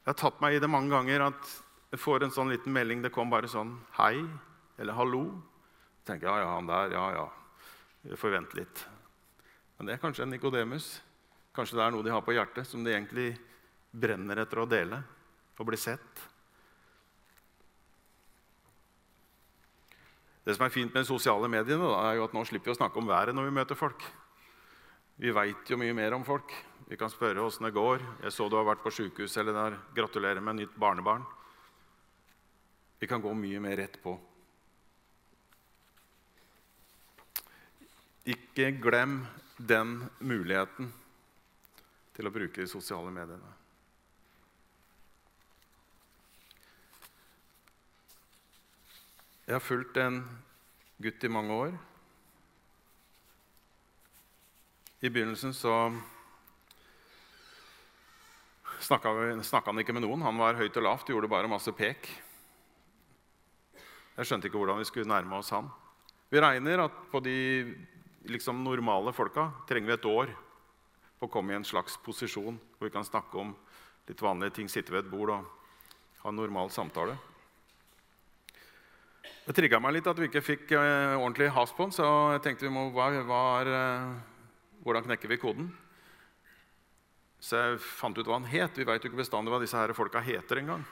Jeg 0.00 0.12
har 0.12 0.20
tatt 0.22 0.40
meg 0.40 0.56
i 0.56 0.62
det 0.62 0.70
mange 0.70 0.92
ganger 0.94 1.26
at 1.26 1.50
jeg 1.90 2.00
får 2.00 2.24
en 2.24 2.32
sånn 2.32 2.52
liten 2.52 2.72
melding. 2.72 3.02
Det 3.02 3.12
kom 3.12 3.30
bare 3.30 3.50
sånn 3.50 3.74
'hei' 3.98 4.28
eller 4.78 4.94
'hallo' 4.94 5.42
tenker 6.04 6.26
ja, 6.26 6.38
ja, 6.38 6.54
han 6.54 6.66
der, 6.66 6.90
ja, 6.90 7.12
ja. 7.12 7.32
Vi 8.02 8.16
får 8.16 8.30
vente 8.30 8.56
litt. 8.56 8.86
Men 9.76 9.86
det 9.86 9.94
er 9.94 10.02
kanskje 10.02 10.22
en 10.22 10.30
Nikodemus. 10.30 11.00
Kanskje 11.54 11.76
det 11.76 11.84
er 11.84 11.90
noe 11.90 12.02
de 12.02 12.10
har 12.14 12.22
på 12.24 12.34
hjertet 12.34 12.66
som 12.66 12.84
de 12.84 12.94
egentlig 12.94 13.38
brenner 13.90 14.42
etter 14.42 14.62
å 14.62 14.68
dele 14.70 15.02
og 15.60 15.66
bli 15.68 15.76
sett. 15.76 16.29
Det 20.44 20.56
som 20.56 20.64
er 20.64 20.72
fint 20.72 20.94
med 20.94 21.06
sosiale 21.08 21.48
mediene, 21.52 21.84
da, 21.84 22.00
er 22.08 22.18
jo 22.18 22.24
at 22.24 22.34
nå 22.34 22.44
slipper 22.48 22.70
vi 22.70 22.74
å 22.76 22.80
snakke 22.80 23.00
om 23.00 23.08
været 23.08 23.36
når 23.36 23.50
vi 23.50 23.56
møter 23.58 23.78
folk. 23.78 24.04
Vi 25.20 25.34
veit 25.36 25.68
jo 25.68 25.76
mye 25.76 25.96
mer 25.96 26.16
om 26.16 26.24
folk. 26.24 26.54
Vi 26.88 26.96
kan 26.98 27.12
spørre 27.12 27.44
åssen 27.44 27.66
det 27.68 27.76
går. 27.76 28.00
'Jeg 28.22 28.32
så 28.32 28.48
du 28.48 28.56
har 28.56 28.64
vært 28.64 28.82
på 28.82 28.90
sjukehus', 28.90 29.36
eller 29.36 29.52
der. 29.52 29.78
'Gratulerer 29.94 30.40
med 30.40 30.56
nytt 30.56 30.74
barnebarn'. 30.74 31.26
Vi 33.00 33.06
kan 33.06 33.22
gå 33.22 33.34
mye 33.34 33.60
mer 33.60 33.76
rett 33.76 34.02
på. 34.02 34.18
Ikke 38.26 38.72
glem 38.80 39.26
den 39.56 40.10
muligheten 40.20 40.92
til 42.14 42.26
å 42.26 42.32
bruke 42.32 42.60
de 42.60 42.66
sosiale 42.66 43.10
mediene. 43.10 43.59
Jeg 49.50 49.56
har 49.56 49.64
fulgt 49.66 49.96
en 49.98 50.20
gutt 51.02 51.24
i 51.26 51.28
mange 51.34 51.50
år. 51.50 51.72
I 55.02 55.10
begynnelsen 55.10 55.50
så 55.58 55.72
snakka 58.86 59.10
han 59.10 59.82
ikke 59.82 59.96
med 59.96 60.04
noen. 60.04 60.22
Han 60.22 60.38
var 60.38 60.54
høyt 60.54 60.78
og 60.78 60.84
lavt, 60.86 61.10
gjorde 61.10 61.32
bare 61.32 61.50
masse 61.50 61.74
pek. 61.74 62.06
Jeg 64.20 64.28
skjønte 64.30 64.46
ikke 64.46 64.60
hvordan 64.60 64.78
vi 64.78 64.86
skulle 64.86 65.10
nærme 65.10 65.40
oss 65.40 65.50
han. 65.50 65.66
Vi 66.30 66.38
regner 66.38 66.84
at 66.84 67.00
på 67.10 67.18
de 67.26 67.34
liksom 68.30 68.62
normale 68.62 69.10
folka 69.10 69.48
trenger 69.66 69.90
vi 69.90 69.96
et 69.96 70.08
år 70.12 70.30
på 71.18 71.26
å 71.26 71.32
komme 71.34 71.56
i 71.56 71.58
en 71.58 71.66
slags 71.66 71.98
posisjon 72.06 72.54
hvor 72.76 72.86
vi 72.86 72.94
kan 72.94 73.08
snakke 73.08 73.42
om 73.42 73.50
litt 74.06 74.22
vanlige 74.22 74.60
ting, 74.60 74.70
sitte 74.70 74.94
ved 74.94 75.08
et 75.08 75.10
bord 75.10 75.34
og 75.40 75.50
ha 76.22 76.30
en 76.30 76.38
normal 76.38 76.70
samtale. 76.70 77.18
Det 79.20 79.56
trigga 79.56 79.80
meg 79.82 79.96
litt 79.96 80.08
at 80.08 80.18
vi 80.20 80.28
ikke 80.28 80.44
fikk 80.44 80.72
eh, 80.78 81.16
ordentlig 81.16 81.50
has 81.56 81.72
på 81.74 81.86
den, 81.86 81.94
så 81.96 82.06
jeg 82.36 82.42
tenkte 82.44 82.68
vi 82.68 82.74
må, 82.74 82.86
hva, 82.94 83.08
hva 83.26 83.40
er, 83.60 83.70
eh, 83.74 84.76
hvordan 84.84 85.08
knekker 85.08 85.32
vi 85.32 85.40
koden? 85.42 85.70
Så 87.40 87.56
jeg 87.56 87.80
fant 87.82 88.16
ut 88.18 88.28
hva 88.28 88.36
han 88.36 88.48
het. 88.48 88.76
Vi 88.76 88.84
veit 88.84 89.02
jo 89.02 89.10
ikke 89.10 89.22
bestandig 89.22 89.52
hva 89.52 89.60
disse 89.62 89.78
her 89.78 89.92
folka 89.96 90.20
heter 90.22 90.60
engang. 90.60 90.84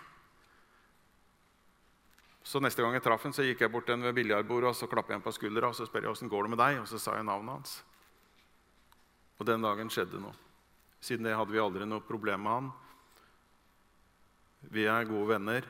Så 2.49 2.63
neste 2.65 2.81
gang 2.81 2.95
jeg 2.97 3.05
traff 3.05 3.27
ham, 3.27 3.35
gikk 3.37 3.61
jeg 3.61 3.73
bort 3.73 3.85
til 3.87 4.01
ved 4.01 4.17
biljardbordet 4.17 4.71
og 4.71 4.77
så 4.77 4.89
klappet 4.89 5.13
jeg 5.13 5.21
ham 5.21 5.27
på 5.27 5.35
skuldra 5.37 5.69
og 5.69 5.77
så 5.77 5.85
spør 5.85 6.07
jeg 6.07 6.15
åssen 6.15 6.33
går 6.33 6.47
det 6.47 6.53
med 6.55 6.63
deg, 6.63 6.79
og 6.81 6.89
så 6.89 7.01
sa 7.03 7.19
jeg 7.19 7.29
navnet 7.29 7.59
hans. 7.59 7.75
Og 9.39 9.47
den 9.47 9.63
dagen 9.63 9.93
skjedde 9.93 10.21
noe. 10.23 10.33
Siden 11.05 11.29
det 11.29 11.37
hadde 11.37 11.53
vi 11.53 11.61
aldri 11.63 11.87
noe 11.87 12.03
problem 12.03 12.47
med 12.47 12.55
han. 12.57 12.71
Vi 14.73 14.89
er 14.91 15.07
gode 15.07 15.29
venner. 15.37 15.69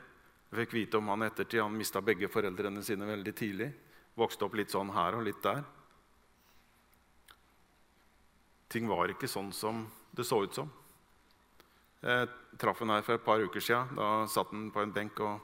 Jeg 0.48 0.62
fikk 0.62 0.74
vite 0.78 0.96
om 0.96 1.10
han 1.12 1.26
ettertid. 1.26 1.60
Han 1.60 1.76
mista 1.76 2.00
begge 2.00 2.30
foreldrene 2.32 2.82
sine 2.84 3.08
veldig 3.08 3.34
tidlig. 3.36 3.68
Vokste 4.18 4.46
opp 4.46 4.56
litt 4.56 4.72
sånn 4.72 4.92
her 4.96 5.18
og 5.18 5.26
litt 5.26 5.42
der. 5.44 5.60
Ting 8.72 8.88
var 8.88 9.12
ikke 9.12 9.28
sånn 9.28 9.52
som 9.52 9.84
det 10.16 10.24
så 10.28 10.40
ut 10.44 10.56
som. 10.56 10.70
Jeg 12.00 12.28
traff 12.60 12.80
han 12.80 12.92
her 12.94 13.04
for 13.04 13.18
et 13.18 13.24
par 13.24 13.44
uker 13.44 13.62
siden. 13.64 13.94
Da 13.98 14.26
satt 14.30 14.52
han 14.54 14.70
på 14.72 14.82
en 14.82 14.94
benk 14.94 15.20
og 15.24 15.40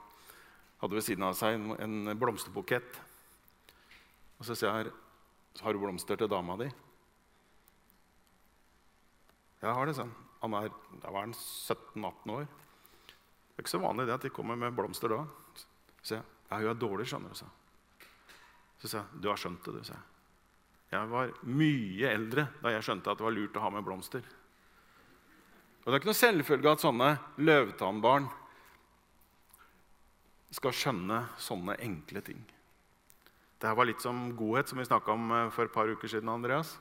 hadde 0.81 0.99
ved 0.99 1.07
siden 1.07 1.27
av 1.29 1.37
seg 1.39 1.57
en, 1.57 2.13
blomsterbukett. 2.21 3.01
Og 4.41 4.49
så 4.49 4.57
sier 4.57 4.85
jeg, 4.85 4.93
'Har 5.63 5.73
du 5.73 5.79
blomster 5.79 6.17
til 6.17 6.29
dama 6.29 6.57
di?' 6.57 6.73
'Jeg 9.63 9.75
har 9.75 9.87
det', 9.87 9.95
sa 9.95 10.03
han. 10.03 10.15
Han 10.43 10.55
er, 10.55 10.69
da 11.03 11.11
var 11.11 11.21
han 11.21 11.33
17-18 11.33 12.31
år. 12.31 12.47
Det 13.55 13.63
er 13.63 13.67
ikke 13.69 13.77
så 13.77 13.83
vanlig 13.83 14.09
det 14.09 14.15
at 14.17 14.25
de 14.27 14.33
kommer 14.35 14.59
med 14.59 14.75
blomster 14.75 15.09
da. 15.09 15.21
Så 16.03 16.17
jeg, 16.17 16.25
'Ja, 16.51 16.57
hun 16.59 16.69
er 16.69 16.75
dårlig', 16.75 17.07
skjønner 17.07 17.29
du. 17.31 17.35
Så, 17.35 18.89
sa, 18.89 18.99
jeg, 18.99 19.23
'Du 19.23 19.29
har 19.29 19.37
skjønt 19.37 19.65
det', 19.65 19.79
du. 19.79 19.85
sa 19.85 19.93
jeg. 19.93 20.03
Jeg 20.91 21.11
var 21.11 21.31
mye 21.43 22.11
eldre 22.11 22.49
da 22.63 22.69
jeg 22.69 22.83
skjønte 22.83 23.11
at 23.11 23.19
det 23.19 23.25
var 23.25 23.35
lurt 23.35 23.57
å 23.57 23.61
ha 23.61 23.71
med 23.71 23.85
blomster. 23.85 24.23
Og 25.85 25.87
Det 25.87 25.93
er 25.93 26.01
ikke 26.01 26.13
noe 26.13 26.21
selvfølge 26.21 26.73
at 26.73 26.81
sånne 26.81 27.19
løvtannbarn 27.37 28.29
skal 30.51 30.73
skjønne 30.73 31.19
sånne 31.37 31.77
enkle 31.83 32.23
ting. 32.25 32.45
Dette 33.59 33.77
var 33.77 33.89
litt 33.89 34.01
som 34.01 34.37
godhet, 34.37 34.69
som 34.69 34.79
vi 34.79 34.85
snakka 34.85 35.13
om 35.13 35.31
eh, 35.33 35.51
for 35.51 35.65
et 35.65 35.73
par 35.73 35.89
uker 35.89 36.09
siden. 36.09 36.29
Andreas. 36.29 36.77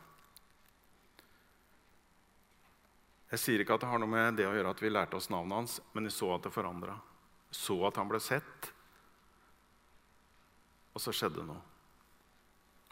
Jeg 3.34 3.42
sier 3.42 3.64
ikke 3.64 3.74
at 3.74 3.82
det 3.82 3.90
har 3.90 3.98
noe 3.98 4.12
med 4.12 4.36
det 4.38 4.46
å 4.46 4.54
gjøre 4.54 4.72
at 4.76 4.82
vi 4.84 4.92
lærte 4.92 5.18
oss 5.18 5.32
navnet 5.34 5.58
hans, 5.58 5.80
men 5.96 6.06
jeg 6.06 6.14
så 6.14 6.28
at 6.36 6.44
det 6.46 6.54
forandra. 6.54 7.00
Så 7.50 7.80
at 7.88 7.98
han 7.98 8.12
ble 8.12 8.20
sett. 8.22 8.68
Og 10.94 11.02
så 11.02 11.10
skjedde 11.18 11.42
noe. 11.48 11.58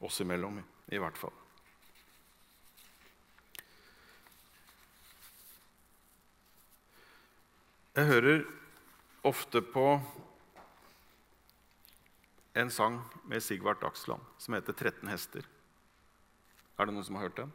Oss 0.01 0.17
imellom, 0.25 0.57
i 0.89 0.97
hvert 0.97 1.21
fall. 1.21 1.37
Jeg 7.93 8.09
hører 8.09 8.45
ofte 9.27 9.61
på 9.61 9.87
en 12.57 12.73
sang 12.73 13.03
med 13.29 13.45
Sigvart 13.45 13.85
Dagsland 13.85 14.25
som 14.41 14.57
heter 14.57 14.73
13 14.73 15.11
hester. 15.11 15.45
Er 16.79 16.89
det 16.89 16.95
noen 16.97 17.05
som 17.05 17.19
har 17.19 17.29
hørt 17.29 17.43
den? 17.43 17.53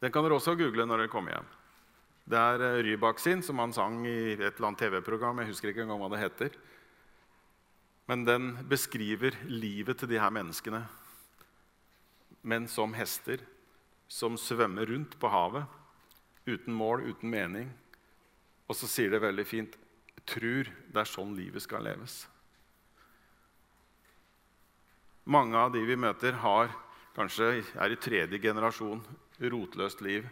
Den 0.00 0.12
kan 0.12 0.24
dere 0.24 0.38
også 0.38 0.56
google 0.56 0.86
når 0.88 1.02
dere 1.04 1.12
kommer 1.12 1.34
hjem. 1.34 1.48
Det 2.30 2.40
er 2.40 2.62
eh, 2.64 2.80
Rybak 2.86 3.20
sin, 3.20 3.42
som 3.44 3.60
han 3.60 3.74
sang 3.76 4.00
i 4.08 4.32
et 4.32 4.54
eller 4.54 4.70
annet 4.70 4.84
TV-program. 4.84 5.42
Jeg 5.42 5.50
husker 5.52 5.72
ikke 5.72 5.84
engang 5.84 6.00
hva 6.00 6.10
det 6.12 6.22
heter. 6.22 6.56
Men 8.08 8.24
den 8.24 8.50
beskriver 8.70 9.36
livet 9.46 10.00
til 10.00 10.10
de 10.10 10.20
her 10.20 10.32
menneskene. 10.34 10.82
Men 12.42 12.68
som 12.70 12.94
hester 12.96 13.44
som 14.10 14.38
svømmer 14.40 14.88
rundt 14.90 15.14
på 15.20 15.30
havet 15.30 15.68
uten 16.48 16.74
mål, 16.74 17.04
uten 17.12 17.30
mening. 17.30 17.68
Og 18.66 18.78
så 18.78 18.88
sier 18.90 19.12
det 19.12 19.22
veldig 19.22 19.46
fint 19.46 19.76
Trur 20.28 20.68
det 20.68 21.00
er 21.00 21.08
sånn 21.08 21.32
livet 21.34 21.62
skal 21.64 21.82
leves. 21.82 22.22
Mange 25.30 25.56
av 25.58 25.72
de 25.74 25.80
vi 25.86 25.96
møter, 25.98 26.36
har, 26.42 26.70
kanskje 27.16 27.62
er 27.62 27.94
i 27.94 27.98
tredje 27.98 28.38
generasjon 28.42 29.00
rotløst 29.40 30.02
liv. 30.04 30.26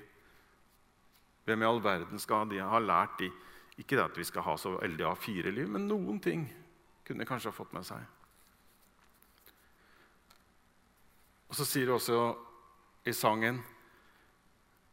Hvem 1.49 1.62
i 1.62 1.68
all 1.68 1.81
verden 1.83 2.21
skal 2.21 2.49
de 2.51 2.61
ha 2.61 2.81
lært 2.83 3.18
de 3.23 3.31
Ikke 3.79 3.94
det 3.94 4.09
at 4.09 4.16
vi 4.18 4.25
skal 4.27 4.42
ha 4.42 4.57
så 4.59 4.73
veldig 4.75 5.05
A4-liv, 5.07 5.68
men 5.71 5.85
noen 5.87 6.16
ting 6.18 6.49
kunne 7.07 7.23
de 7.23 7.29
kanskje 7.29 7.53
ha 7.53 7.55
fått 7.55 7.77
med 7.77 7.87
seg. 7.87 8.01
Og 11.47 11.55
så 11.55 11.64
sier 11.64 11.87
de 11.87 11.94
også 11.94 12.18
i 13.07 13.14
sangen 13.14 13.62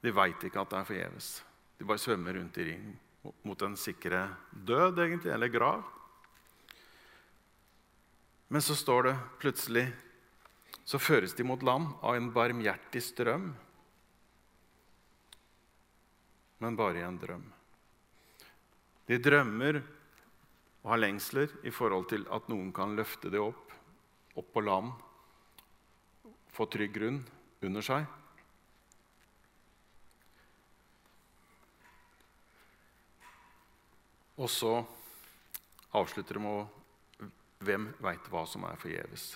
de 0.06 0.14
veit 0.14 0.46
ikke 0.46 0.62
at 0.62 0.70
det 0.70 0.78
er 0.78 0.88
forgjeves. 0.92 1.30
De 1.80 1.88
bare 1.90 2.04
svømmer 2.04 2.38
rundt 2.38 2.62
i 2.62 2.68
ring 2.70 2.86
mot 3.42 3.58
den 3.58 3.74
sikre 3.74 4.28
død, 4.54 5.02
egentlig, 5.02 5.34
eller 5.34 5.50
grav. 5.50 5.82
Men 8.54 8.62
så 8.62 8.78
står 8.78 9.08
det 9.10 9.16
plutselig 9.42 9.88
så 10.86 11.02
føres 11.02 11.34
de 11.34 11.44
mot 11.44 11.64
land 11.66 11.90
av 12.06 12.14
en 12.14 12.30
barmhjertig 12.34 13.02
strøm. 13.02 13.50
Men 16.66 16.78
bare 16.80 16.98
i 16.98 17.06
en 17.06 17.18
drøm. 17.22 17.44
De 19.06 19.18
drømmer 19.22 19.78
og 20.82 20.88
har 20.90 20.98
lengsler 21.04 21.52
i 21.62 21.70
forhold 21.70 22.08
til 22.10 22.26
at 22.34 22.48
noen 22.50 22.72
kan 22.74 22.96
løfte 22.98 23.30
det 23.30 23.38
opp, 23.38 23.70
opp 24.34 24.50
på 24.50 24.64
land, 24.66 24.90
få 26.50 26.66
trygg 26.74 26.96
grunn 26.96 27.20
under 27.62 27.86
seg. 27.86 28.10
Og 34.42 34.50
så 34.50 34.74
avslutter 35.94 36.42
de 36.42 36.48
med 36.48 37.30
Hvem 37.66 37.92
veit 38.04 38.26
hva 38.34 38.44
som 38.50 38.66
er 38.68 38.82
forgjeves? 38.82 39.36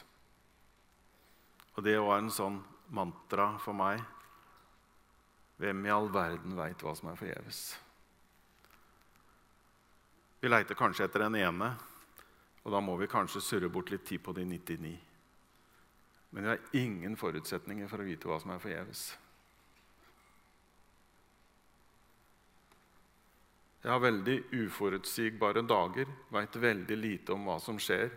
Og 1.77 1.85
det 1.85 1.99
var 2.01 2.19
en 2.19 2.33
sånn 2.33 2.57
mantra 2.93 3.53
for 3.61 3.77
meg. 3.77 4.01
Hvem 5.59 5.85
i 5.85 5.91
all 5.91 6.07
verden 6.13 6.55
veit 6.55 6.79
hva 6.83 6.93
som 6.95 7.09
er 7.11 7.19
forgjeves? 7.19 7.61
Vi 10.39 10.47
leiter 10.47 10.77
kanskje 10.79 11.03
etter 11.09 11.25
den 11.25 11.35
ene, 11.41 11.73
og 12.63 12.71
da 12.71 12.79
må 12.79 12.95
vi 12.99 13.09
kanskje 13.11 13.43
surre 13.43 13.71
bort 13.71 13.91
litt 13.91 14.05
tid 14.07 14.23
på 14.23 14.31
de 14.37 14.45
99. 14.47 14.93
Men 16.29 16.45
vi 16.45 16.49
har 16.53 16.79
ingen 16.79 17.19
forutsetninger 17.19 17.91
for 17.91 17.99
å 17.99 18.07
vite 18.07 18.29
hva 18.29 18.39
som 18.39 18.53
er 18.55 18.63
forgjeves. 18.63 19.03
Jeg 23.83 23.91
har 23.91 24.01
veldig 24.03 24.39
uforutsigbare 24.63 25.63
dager, 25.67 26.07
veit 26.31 26.55
veldig 26.55 26.97
lite 26.99 27.35
om 27.35 27.47
hva 27.47 27.59
som 27.63 27.79
skjer. 27.79 28.11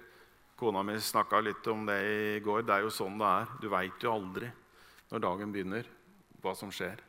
Kona 0.59 0.83
mi 0.87 0.95
snakka 0.99 1.43
litt 1.43 1.67
om 1.71 1.87
det 1.87 2.03
i 2.07 2.41
går. 2.43 2.63
Det 2.67 2.75
er 2.75 2.87
jo 2.87 2.91
sånn 2.95 3.19
det 3.19 3.31
er. 3.31 3.55
Du 3.63 3.71
veit 3.71 4.05
jo 4.07 4.15
aldri 4.15 4.51
når 5.11 5.23
dagen 5.27 5.55
begynner, 5.55 5.89
hva 6.43 6.55
som 6.59 6.71
skjer. 6.75 7.03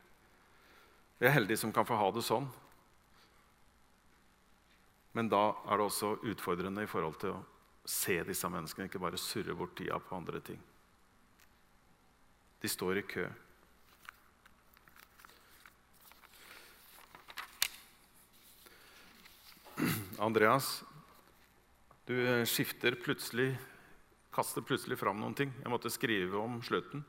Jeg 1.24 1.30
er 1.30 1.38
heldig 1.38 1.56
som 1.56 1.72
kan 1.72 1.86
få 1.88 1.96
ha 1.96 2.10
det 2.12 2.20
sånn. 2.28 2.50
Men 5.16 5.30
da 5.32 5.54
er 5.72 5.80
det 5.80 5.86
også 5.86 6.10
utfordrende 6.20 6.84
i 6.84 6.90
forhold 6.92 7.16
til 7.22 7.32
å 7.32 7.44
se 7.88 8.18
disse 8.28 8.50
menneskene, 8.52 8.90
ikke 8.90 9.00
bare 9.00 9.20
surre 9.22 9.56
bort 9.56 9.72
tida 9.80 10.02
på 10.04 10.18
andre 10.20 10.42
ting. 10.44 10.60
De 12.60 12.68
står 12.68 13.00
i 13.00 13.06
kø. 13.08 13.24
Andreas, 20.28 20.76
du 22.04 22.18
skifter 22.44 23.00
plutselig 23.00 23.54
Kaster 24.34 24.66
plutselig 24.66 24.98
fram 24.98 25.20
noen 25.22 25.36
ting. 25.38 25.52
Jeg 25.62 25.70
måtte 25.70 25.92
skrive 25.94 26.40
om 26.42 26.58
slutten 26.66 27.04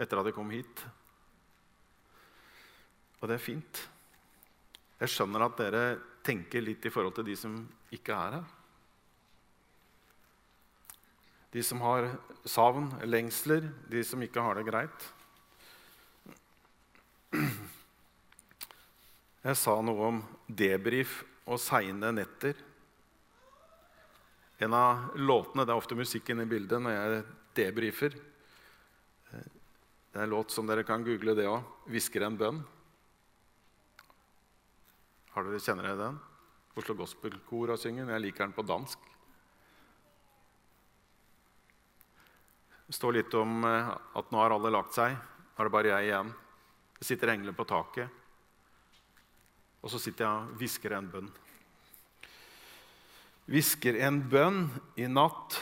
etter 0.00 0.18
at 0.18 0.30
jeg 0.30 0.34
kom 0.34 0.50
hit. 0.50 0.82
Og 3.20 3.28
det 3.28 3.36
er 3.36 3.44
fint. 3.44 3.82
Jeg 5.00 5.12
skjønner 5.12 5.44
at 5.44 5.60
dere 5.60 5.84
tenker 6.24 6.64
litt 6.64 6.84
i 6.84 6.92
forhold 6.92 7.14
til 7.16 7.28
de 7.28 7.36
som 7.36 7.56
ikke 7.92 8.16
er 8.16 8.38
her. 8.38 8.48
De 11.50 11.62
som 11.66 11.80
har 11.82 12.12
savn, 12.46 12.88
lengsler, 13.10 13.66
de 13.90 14.02
som 14.06 14.22
ikke 14.22 14.44
har 14.44 14.56
det 14.56 14.68
greit. 14.68 15.08
Jeg 19.40 19.56
sa 19.56 19.76
noe 19.82 20.08
om 20.10 20.20
debrief 20.46 21.22
og 21.48 21.58
seine 21.62 22.12
netter. 22.14 22.54
En 24.60 24.74
av 24.76 25.16
låtene 25.16 25.64
Det 25.64 25.72
er 25.72 25.80
ofte 25.80 25.96
musikken 25.96 26.42
i 26.42 26.48
bildet 26.48 26.82
når 26.82 26.92
jeg 26.92 27.22
debrifer. 27.56 28.16
Det 29.30 30.18
er 30.18 30.26
en 30.26 30.34
låt 30.34 30.52
som 30.52 30.68
dere 30.68 30.84
kan 30.84 31.04
google 31.06 31.34
det 31.34 31.48
òg. 31.48 31.64
'Hvisker 31.88 32.26
en 32.26 32.36
bønn'. 32.36 32.62
Har 35.30 35.46
dere 35.46 35.62
Kjenner 35.62 35.86
dere 35.86 35.98
den? 36.00 36.18
Oslo 36.80 36.94
Gospel-kor 36.98 37.70
har 37.70 37.78
syngen. 37.78 38.10
Jeg 38.10 38.22
liker 38.24 38.46
den 38.46 38.54
på 38.56 38.64
dansk. 38.66 38.98
Det 42.86 42.96
står 42.96 43.14
litt 43.20 43.34
om 43.38 43.62
eh, 43.68 43.90
at 44.18 44.32
nå 44.34 44.40
har 44.42 44.50
alle 44.54 44.72
lagt 44.74 44.96
seg. 44.96 45.14
Nå 45.14 45.62
er 45.62 45.68
det 45.68 45.74
bare 45.76 45.92
jeg 45.92 46.08
igjen. 46.08 46.32
Det 46.98 47.06
sitter 47.06 47.30
engler 47.30 47.54
på 47.54 47.66
taket. 47.70 48.16
Og 49.80 49.92
så 49.92 50.00
sitter 50.02 50.26
jeg 50.26 50.32
og 50.32 50.56
hvisker 50.58 50.96
en 50.96 51.10
bønn. 51.12 51.28
Hvisker 53.50 54.00
en 54.02 54.18
bønn 54.30 54.64
i 54.98 55.06
natt 55.10 55.60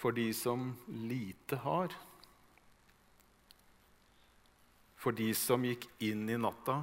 for 0.00 0.16
de 0.16 0.30
som 0.36 0.70
lite 0.88 1.60
har. 1.60 1.92
For 5.00 5.16
de 5.16 5.28
som 5.36 5.68
gikk 5.68 5.86
inn 6.08 6.24
i 6.32 6.40
natta 6.40 6.80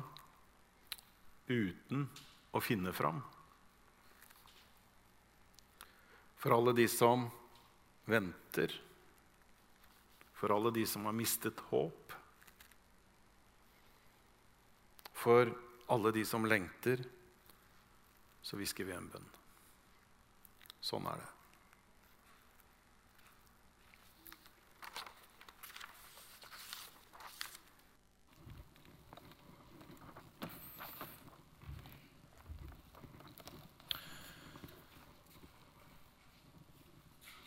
uten 1.48 2.08
å 2.52 2.62
finne 2.64 2.94
fram. 2.94 3.22
For 6.38 6.54
alle 6.54 6.74
de 6.78 6.88
som 6.92 7.26
venter. 8.06 8.74
For 10.38 10.54
alle 10.54 10.72
de 10.72 10.86
som 10.86 11.08
har 11.10 11.16
mistet 11.18 11.60
håp. 11.72 12.14
For 15.18 15.50
alle 15.88 16.12
de 16.14 16.26
som 16.26 16.46
lengter, 16.46 17.02
så 18.42 18.60
hvisker 18.60 18.86
vi 18.86 18.94
en 18.96 19.10
bønn. 19.12 19.32
Sånn 20.84 21.08
er 21.10 21.24
det. 21.24 21.37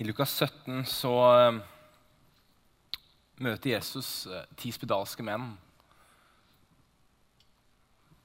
I 0.01 0.05
Lukas 0.05 0.33
17 0.33 0.87
så 0.89 1.11
eh, 1.29 1.57
møter 3.45 3.75
Jesus 3.75 4.25
eh, 4.33 4.47
ti 4.57 4.71
spedalske 4.73 5.21
menn. 5.21 5.51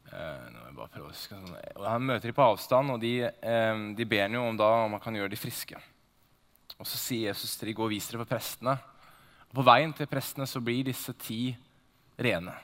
Eh, 0.07 0.69
sånn. 1.19 1.49
han 1.83 2.05
møter 2.07 2.29
dem 2.29 2.37
på 2.37 2.45
avstand, 2.45 2.93
og 2.93 3.01
de, 3.03 3.27
de 3.27 4.07
ber 4.07 4.23
ham 4.23 4.37
om, 4.53 4.59
da, 4.61 4.69
om 4.85 4.95
han 4.95 5.03
kan 5.03 5.17
gjøre 5.19 5.33
dem 5.33 5.41
friske. 5.41 5.81
Og 6.77 6.87
Så 6.87 6.95
sier 6.95 7.33
Jesus 7.33 7.57
til 7.59 7.73
dem, 7.73 7.75
gå 7.75 7.89
og 7.89 7.91
vis 7.91 8.07
dere 8.07 8.21
for 8.23 8.31
prestene. 8.31 8.77
Og 9.49 9.57
På 9.59 9.65
veien 9.67 9.91
til 9.97 10.07
prestene 10.07 10.47
så 10.47 10.61
blir 10.63 10.87
disse 10.87 11.11
ti 11.25 11.41
rene. 12.15 12.55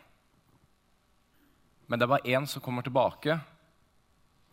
Men 1.83 1.99
det 1.99 2.07
er 2.07 2.13
bare 2.15 2.31
én 2.31 2.47
som 2.47 2.63
kommer 2.63 2.87
tilbake 2.87 3.35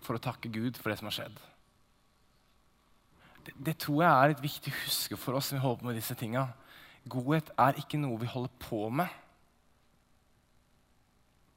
for 0.02 0.18
å 0.18 0.24
takke 0.26 0.50
Gud 0.50 0.82
for 0.82 0.90
det 0.90 0.98
som 0.98 1.12
har 1.12 1.16
skjedd 1.20 1.38
det, 3.56 3.76
tror 3.80 4.02
jeg 4.02 4.10
er 4.10 4.32
litt 4.32 4.44
viktig 4.44 4.74
huske 4.84 5.16
for 5.20 5.38
oss 5.38 5.50
som 5.50 5.58
vi 5.58 5.62
holder 5.64 5.80
på 5.80 5.88
med 5.88 5.98
disse 5.98 6.16
tinga. 6.18 6.48
Godhet 7.08 7.50
er 7.56 7.78
ikke 7.80 8.00
noe 8.00 8.20
vi 8.20 8.28
holder 8.30 8.52
på 8.62 8.88
med 8.92 9.08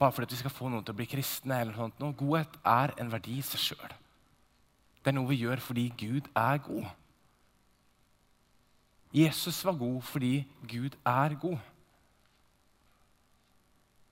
bare 0.02 0.12
fordi 0.12 0.34
vi 0.34 0.40
skal 0.40 0.54
få 0.54 0.70
noen 0.70 0.82
til 0.82 0.96
å 0.96 0.98
bli 0.98 1.06
kristne. 1.06 1.60
eller 1.62 1.76
noe 1.76 1.92
sånt. 1.92 2.18
Godhet 2.18 2.56
er 2.66 2.94
en 2.98 3.12
verdi 3.12 3.36
i 3.38 3.46
seg 3.46 3.62
sjøl. 3.62 3.92
Det 5.02 5.12
er 5.12 5.14
noe 5.14 5.30
vi 5.30 5.44
gjør 5.44 5.62
fordi 5.62 5.84
Gud 5.98 6.30
er 6.38 6.58
god. 6.58 6.88
Jesus 9.14 9.60
var 9.66 9.78
god 9.78 10.02
fordi 10.02 10.48
Gud 10.66 10.98
er 11.06 11.36
god. 11.36 11.60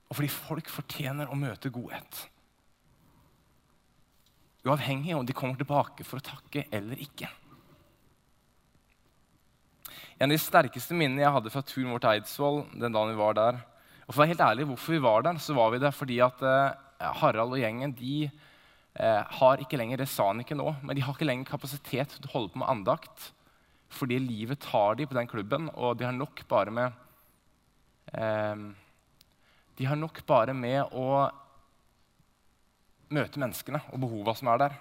Og 0.09 0.17
fordi 0.17 0.29
folk 0.33 0.69
fortjener 0.69 1.29
å 1.29 1.37
møte 1.37 1.73
godhet. 1.73 2.21
Uavhengig 4.65 5.15
om 5.15 5.25
de 5.25 5.33
kommer 5.33 5.57
tilbake 5.57 6.05
for 6.05 6.19
å 6.19 6.27
takke 6.35 6.67
eller 6.69 7.01
ikke. 7.01 7.29
En 10.19 10.27
av 10.27 10.35
de 10.35 10.41
sterkeste 10.43 10.95
minnene 10.99 11.23
jeg 11.23 11.31
hadde 11.31 11.51
fra 11.53 11.61
turen 11.63 11.93
vår 11.93 12.01
til 12.03 12.17
Eidsvoll 12.17 12.57
den 12.75 12.91
dagen 12.91 13.13
vi 13.13 13.19
var 13.21 13.37
der 13.37 13.59
Og 14.03 14.11
for 14.11 14.17
å 14.17 14.21
være 14.25 14.33
helt 14.33 14.43
ærlig, 14.43 14.65
hvorfor 14.67 14.95
vi 14.97 15.01
var 15.05 15.23
der, 15.23 15.37
så 15.39 15.53
var 15.55 15.71
vi 15.71 15.79
der 15.79 15.93
fordi 15.95 16.17
at 16.25 16.41
eh, 16.43 17.11
Harald 17.21 17.53
og 17.55 17.61
gjengen 17.61 17.93
de 17.95 18.15
eh, 18.27 19.35
har 19.39 19.61
ikke 19.63 19.79
lenger 19.79 20.01
Det 20.01 20.09
sa 20.11 20.25
han 20.27 20.41
ikke 20.43 20.57
nå, 20.59 20.73
men 20.83 20.97
de 20.97 21.05
har 21.05 21.15
ikke 21.15 21.27
lenger 21.29 21.47
kapasitet 21.47 22.17
til 22.17 22.27
å 22.27 22.33
holde 22.33 22.51
på 22.51 22.59
med 22.59 22.67
andakt. 22.67 23.29
Fordi 23.95 24.17
livet 24.19 24.59
tar 24.65 24.97
de 24.99 25.07
på 25.07 25.15
den 25.15 25.29
klubben, 25.29 25.69
og 25.71 25.95
de 25.97 26.05
har 26.05 26.17
nok 26.17 26.41
bare 26.51 26.73
med 26.75 26.97
eh, 28.11 28.65
De 29.79 29.87
har 29.87 29.99
nok 30.01 30.19
bare 30.27 30.57
med 30.57 30.91
å 30.91 31.29
møte 33.15 33.39
menneskene 33.39 33.79
og 33.93 34.03
behova 34.03 34.35
som 34.35 34.51
er 34.51 34.59
der. 34.65 34.75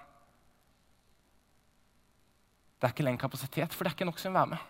Det 2.75 2.89
er 2.89 2.93
ikke 2.97 3.07
lenger 3.07 3.23
kapasitet, 3.23 3.71
for 3.71 3.87
det 3.87 3.93
er 3.93 3.97
ikke 3.97 4.09
nok 4.09 4.19
som 4.19 4.33
vil 4.33 4.41
være 4.41 4.53
med 4.57 4.67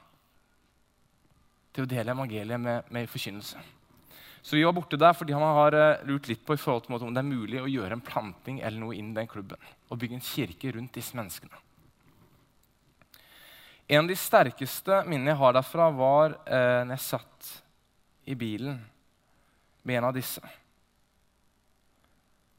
til 1.79 1.87
å 1.87 1.91
dele 1.95 2.11
evangeliet 2.11 2.59
med, 2.59 2.89
med 2.91 3.07
forkynnelse. 3.09 3.61
Så 4.41 4.55
vi 4.55 4.63
var 4.63 4.75
borte 4.75 4.99
der 4.99 5.15
fordi 5.15 5.35
han 5.35 5.43
har 5.43 5.75
uh, 5.75 6.03
lurt 6.07 6.29
litt 6.29 6.43
på 6.45 6.55
i 6.55 6.59
forhold 6.59 6.85
til 6.85 6.95
om 6.95 7.15
det 7.15 7.23
er 7.23 7.27
mulig 7.27 7.59
å 7.61 7.71
gjøre 7.71 7.97
en 7.97 8.03
planting 8.03 8.59
eller 8.59 8.79
noe 8.79 8.95
inn 8.95 9.11
i 9.11 9.17
den 9.17 9.27
klubben. 9.31 9.59
Og 9.89 9.99
bygge 9.99 10.19
en 10.19 10.23
kirke 10.23 10.71
rundt 10.75 10.95
disse 10.95 11.17
menneskene. 11.17 11.59
En 13.89 14.03
av 14.03 14.11
de 14.11 14.15
sterkeste 14.19 15.01
minnene 15.09 15.33
jeg 15.33 15.41
har 15.41 15.55
derfra, 15.57 15.87
var 15.89 16.35
eh, 16.45 16.81
når 16.85 16.93
jeg 16.93 17.05
satt 17.07 17.47
i 18.29 18.35
bilen 18.37 18.75
med 19.81 19.97
en 19.97 20.09
av 20.11 20.13
disse. 20.13 20.43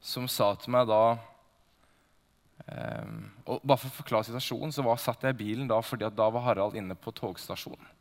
Som 0.02 0.26
sa 0.26 0.48
til 0.58 0.74
meg 0.74 0.88
da 0.90 1.04
eh, 2.66 3.14
og 3.46 3.62
Bare 3.62 3.78
for 3.78 3.86
å 3.92 3.98
forklare 4.00 4.26
situasjonen, 4.26 4.74
så 4.74 4.82
var, 4.82 4.98
satt 4.98 5.22
jeg 5.22 5.36
i 5.36 5.40
bilen 5.44 5.70
da 5.70 5.78
fordi 5.86 6.10
da 6.10 6.26
var 6.34 6.48
Harald 6.48 6.74
inne 6.80 6.98
på 6.98 7.14
togstasjonen. 7.14 7.94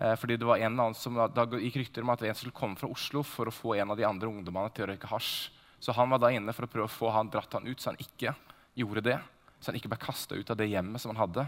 Eh, 0.00 0.16
fordi 0.16 0.36
det 0.40 0.46
var 0.48 0.56
en 0.56 0.72
eller 0.72 0.82
annen 0.82 0.96
som, 0.96 1.16
Da 1.34 1.44
gikk 1.44 1.76
rykter 1.76 2.02
om 2.02 2.12
at 2.14 2.22
en 2.24 2.34
skulle 2.34 2.56
komme 2.56 2.78
fra 2.80 2.88
Oslo 2.88 3.20
for 3.22 3.50
å 3.50 3.52
få 3.52 3.74
en 3.76 3.90
av 3.92 3.98
de 3.98 4.06
andre 4.08 4.30
ungdommene 4.30 4.72
til 4.72 4.86
å 4.86 4.88
røyke 4.88 5.10
hasj 5.10 5.50
Så 5.80 5.92
han 5.92 6.08
var 6.08 6.22
da 6.22 6.30
inne 6.32 6.54
for 6.56 6.64
å 6.64 6.70
prøve 6.72 6.88
å 6.88 6.92
få 6.92 7.10
han 7.12 7.28
dratt 7.28 7.52
han 7.52 7.66
ut, 7.68 7.80
så 7.80 7.90
han 7.92 8.00
ikke 8.00 8.34
gjorde 8.76 9.04
det. 9.04 9.18
Så 9.60 9.70
han 9.70 9.76
ikke 9.76 9.88
ble 9.92 10.00
kasta 10.00 10.36
ut 10.36 10.50
av 10.50 10.56
det 10.56 10.68
hjemmet 10.68 11.00
som 11.00 11.12
han 11.12 11.20
hadde. 11.20 11.46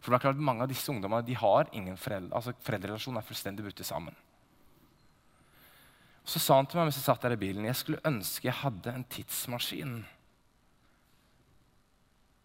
For 0.00 0.12
det 0.12 0.16
er 0.18 0.24
klart 0.24 0.40
Mange 0.40 0.64
av 0.64 0.68
disse 0.68 0.88
ungdommene 0.92 1.24
de 1.24 1.36
har 1.36 1.68
ingen 1.72 1.96
foreldre. 1.96 2.34
altså 2.34 2.52
Foreldrerelasjonen 2.64 3.20
er 3.20 3.28
fullstendig 3.28 3.64
brutt 3.64 3.84
sammen. 3.84 4.16
Så 6.24 6.40
sa 6.40 6.56
han 6.56 6.66
til 6.66 6.80
meg 6.80 6.88
mens 6.88 6.96
jeg 6.96 7.04
satt 7.04 7.24
der 7.24 7.36
i 7.36 7.40
bilen, 7.40 7.68
jeg 7.68 7.76
skulle 7.76 8.04
ønske 8.08 8.48
jeg 8.48 8.56
hadde 8.62 8.92
en 8.92 9.04
tidsmaskin. 9.04 9.98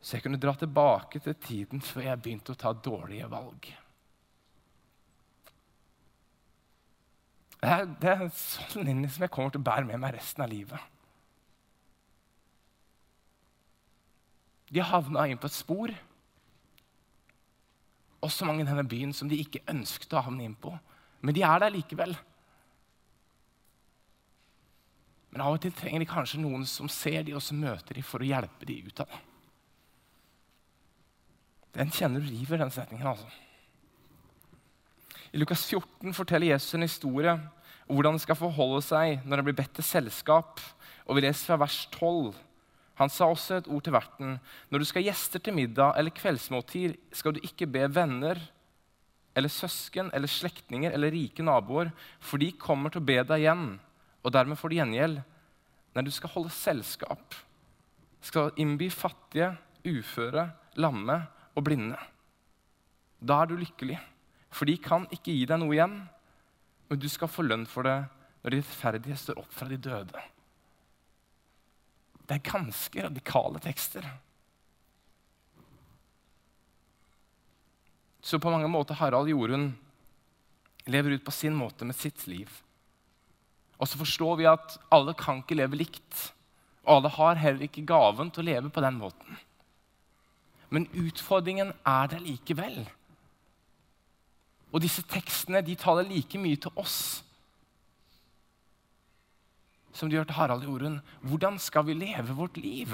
Så 0.02 0.17
jeg 0.17 0.24
kunne 0.24 0.39
dra 0.39 0.54
tilbake 0.56 1.19
til 1.24 1.36
tiden 1.39 1.84
før 1.84 2.10
jeg 2.10 2.22
begynte 2.24 2.56
å 2.56 2.60
ta 2.60 2.74
dårlige 2.76 3.28
valg. 3.32 3.72
Det 7.60 7.69
er, 7.69 7.89
det 8.00 8.10
er 8.10 8.22
en 8.24 8.32
sånn 8.36 8.88
linje 8.88 9.12
som 9.12 9.26
jeg 9.26 9.34
kommer 9.36 9.52
til 9.52 9.60
å 9.60 9.67
bære 9.67 9.88
med 9.89 10.00
meg 10.00 10.15
resten 10.15 10.45
av 10.45 10.52
livet. 10.52 10.80
De 14.69 14.86
havna 14.86 15.26
inn 15.28 15.41
på 15.41 15.50
et 15.50 15.58
spor. 15.58 15.91
Også 18.24 18.48
mange 18.48 18.63
i 18.63 18.69
denne 18.69 18.86
byen 18.88 19.12
som 19.15 19.28
de 19.32 19.39
ikke 19.41 19.65
ønsket 19.72 20.13
å 20.13 20.24
havne 20.24 20.45
inn 20.45 20.56
på. 20.56 20.72
Men 21.26 21.36
de 21.36 21.43
er 21.43 21.63
der 21.63 21.74
likevel. 21.74 22.15
Men 25.30 25.43
av 25.45 25.58
og 25.58 25.63
til 25.63 25.74
trenger 25.76 26.04
de 26.04 26.10
kanskje 26.10 26.41
noen 26.41 26.63
som 26.69 26.89
ser 26.89 27.26
dem 27.28 27.38
og 27.38 27.43
som 27.43 27.60
møter 27.60 28.00
dem 28.00 28.06
for 28.06 28.24
å 28.24 28.30
hjelpe 28.30 28.69
dem 28.69 28.88
ut 28.88 29.04
av 29.04 29.12
det. 29.12 29.26
Den 31.76 31.91
kjenner 31.93 32.24
du 32.24 32.32
river, 32.32 32.63
den 32.63 32.72
setningen. 32.74 33.08
altså. 33.08 33.28
I 35.29 35.37
Lukas 35.37 35.65
14 35.69 36.13
forteller 36.17 36.55
Jesus 36.55 36.73
en 36.73 36.87
historie 36.87 37.35
om 37.89 37.97
hvordan 37.97 38.15
han 38.15 38.21
skal 38.23 38.37
forholde 38.37 38.81
seg 38.85 39.25
når 39.25 39.41
han 39.41 39.47
blir 39.47 39.57
bedt 39.57 39.75
til 39.77 39.85
selskap. 39.85 40.61
Og 41.05 41.17
Vi 41.17 41.25
leser 41.25 41.51
fra 41.51 41.59
vers 41.63 41.83
12. 41.93 42.33
Han 42.99 43.11
sa 43.13 43.29
også 43.31 43.59
et 43.59 43.69
ord 43.71 43.83
til 43.85 43.95
verten. 43.95 44.37
Når 44.69 44.81
du 44.81 44.85
skal 44.89 45.05
gjester 45.05 45.41
til 45.41 45.55
middag 45.55 45.95
eller 45.97 46.13
kveldsmåltid, 46.13 46.97
skal 47.15 47.35
du 47.35 47.39
ikke 47.45 47.69
be 47.69 47.85
venner 47.87 48.41
eller 49.37 49.51
søsken 49.53 50.09
eller 50.13 50.27
slektninger 50.27 50.91
eller 50.91 51.13
rike 51.13 51.45
naboer, 51.45 51.93
for 52.19 52.41
de 52.41 52.51
kommer 52.59 52.91
til 52.91 53.01
å 53.01 53.07
be 53.07 53.21
deg 53.21 53.45
igjen, 53.45 53.77
og 54.25 54.33
dermed 54.35 54.59
får 54.59 54.71
du 54.71 54.77
gjengjeld. 54.79 55.21
Nei, 55.95 56.03
du 56.03 56.11
skal 56.11 56.33
holde 56.33 56.51
selskap, 56.53 57.37
skal 58.25 58.51
innby 58.59 58.89
fattige, 58.91 59.53
uføre, 59.87 60.49
lamme 60.81 61.21
og 61.55 61.65
blinde. 61.69 61.97
Da 63.21 63.41
er 63.41 63.49
du 63.49 63.55
lykkelig, 63.61 63.99
for 64.49 64.69
de 64.69 64.77
kan 64.81 65.05
ikke 65.13 65.33
gi 65.33 65.45
deg 65.49 65.62
noe 65.62 65.75
igjen, 65.75 65.99
men 66.89 66.99
du 66.99 67.07
skal 67.12 67.29
få 67.29 67.45
lønn 67.45 67.67
for 67.69 67.85
det 67.85 67.99
når 68.41 68.53
de 68.53 68.62
rettferdige 68.62 69.19
står 69.19 69.41
opp 69.41 69.51
fra 69.53 69.67
de 69.69 69.77
døde. 69.77 70.23
Det 72.29 72.38
er 72.38 72.45
ganske 72.45 73.03
radikale 73.05 73.62
tekster. 73.62 74.05
Så 78.21 78.39
på 78.39 78.51
mange 78.53 78.69
måter 78.69 78.97
Harald 78.99 79.31
Jorunn 79.31 79.71
lever 80.89 81.17
ut 81.17 81.25
på 81.25 81.33
sin 81.33 81.55
måte 81.57 81.88
med 81.88 81.97
sitt 81.97 82.25
liv. 82.29 82.49
Og 83.79 83.88
så 83.88 83.99
forstår 83.99 84.39
vi 84.39 84.49
at 84.49 84.75
alle 84.93 85.15
kan 85.17 85.41
ikke 85.41 85.57
leve 85.57 85.79
likt. 85.79 86.29
Og 86.83 86.99
alle 86.99 87.12
har 87.15 87.39
heller 87.39 87.65
ikke 87.65 87.88
gaven 87.88 88.31
til 88.33 88.43
å 88.43 88.49
leve 88.49 88.71
på 88.73 88.83
den 88.83 88.99
måten. 88.99 89.39
Men 90.69 90.89
utfordringen 90.93 91.71
er 91.88 92.09
der 92.12 92.21
likevel. 92.21 92.83
Og 94.69 94.84
disse 94.84 95.03
tekstene 95.10 95.63
de 95.65 95.77
taler 95.79 96.08
like 96.08 96.39
mye 96.41 96.60
til 96.62 96.73
oss 96.79 97.23
som 99.99 100.08
de 100.08 100.15
gjør 100.15 100.29
til 100.29 100.38
Harald 100.38 100.63
Jorunn. 100.63 100.99
Hvordan 101.27 101.58
skal 101.60 101.84
vi 101.89 101.97
leve 101.97 102.32
vårt 102.38 102.55
liv? 102.55 102.93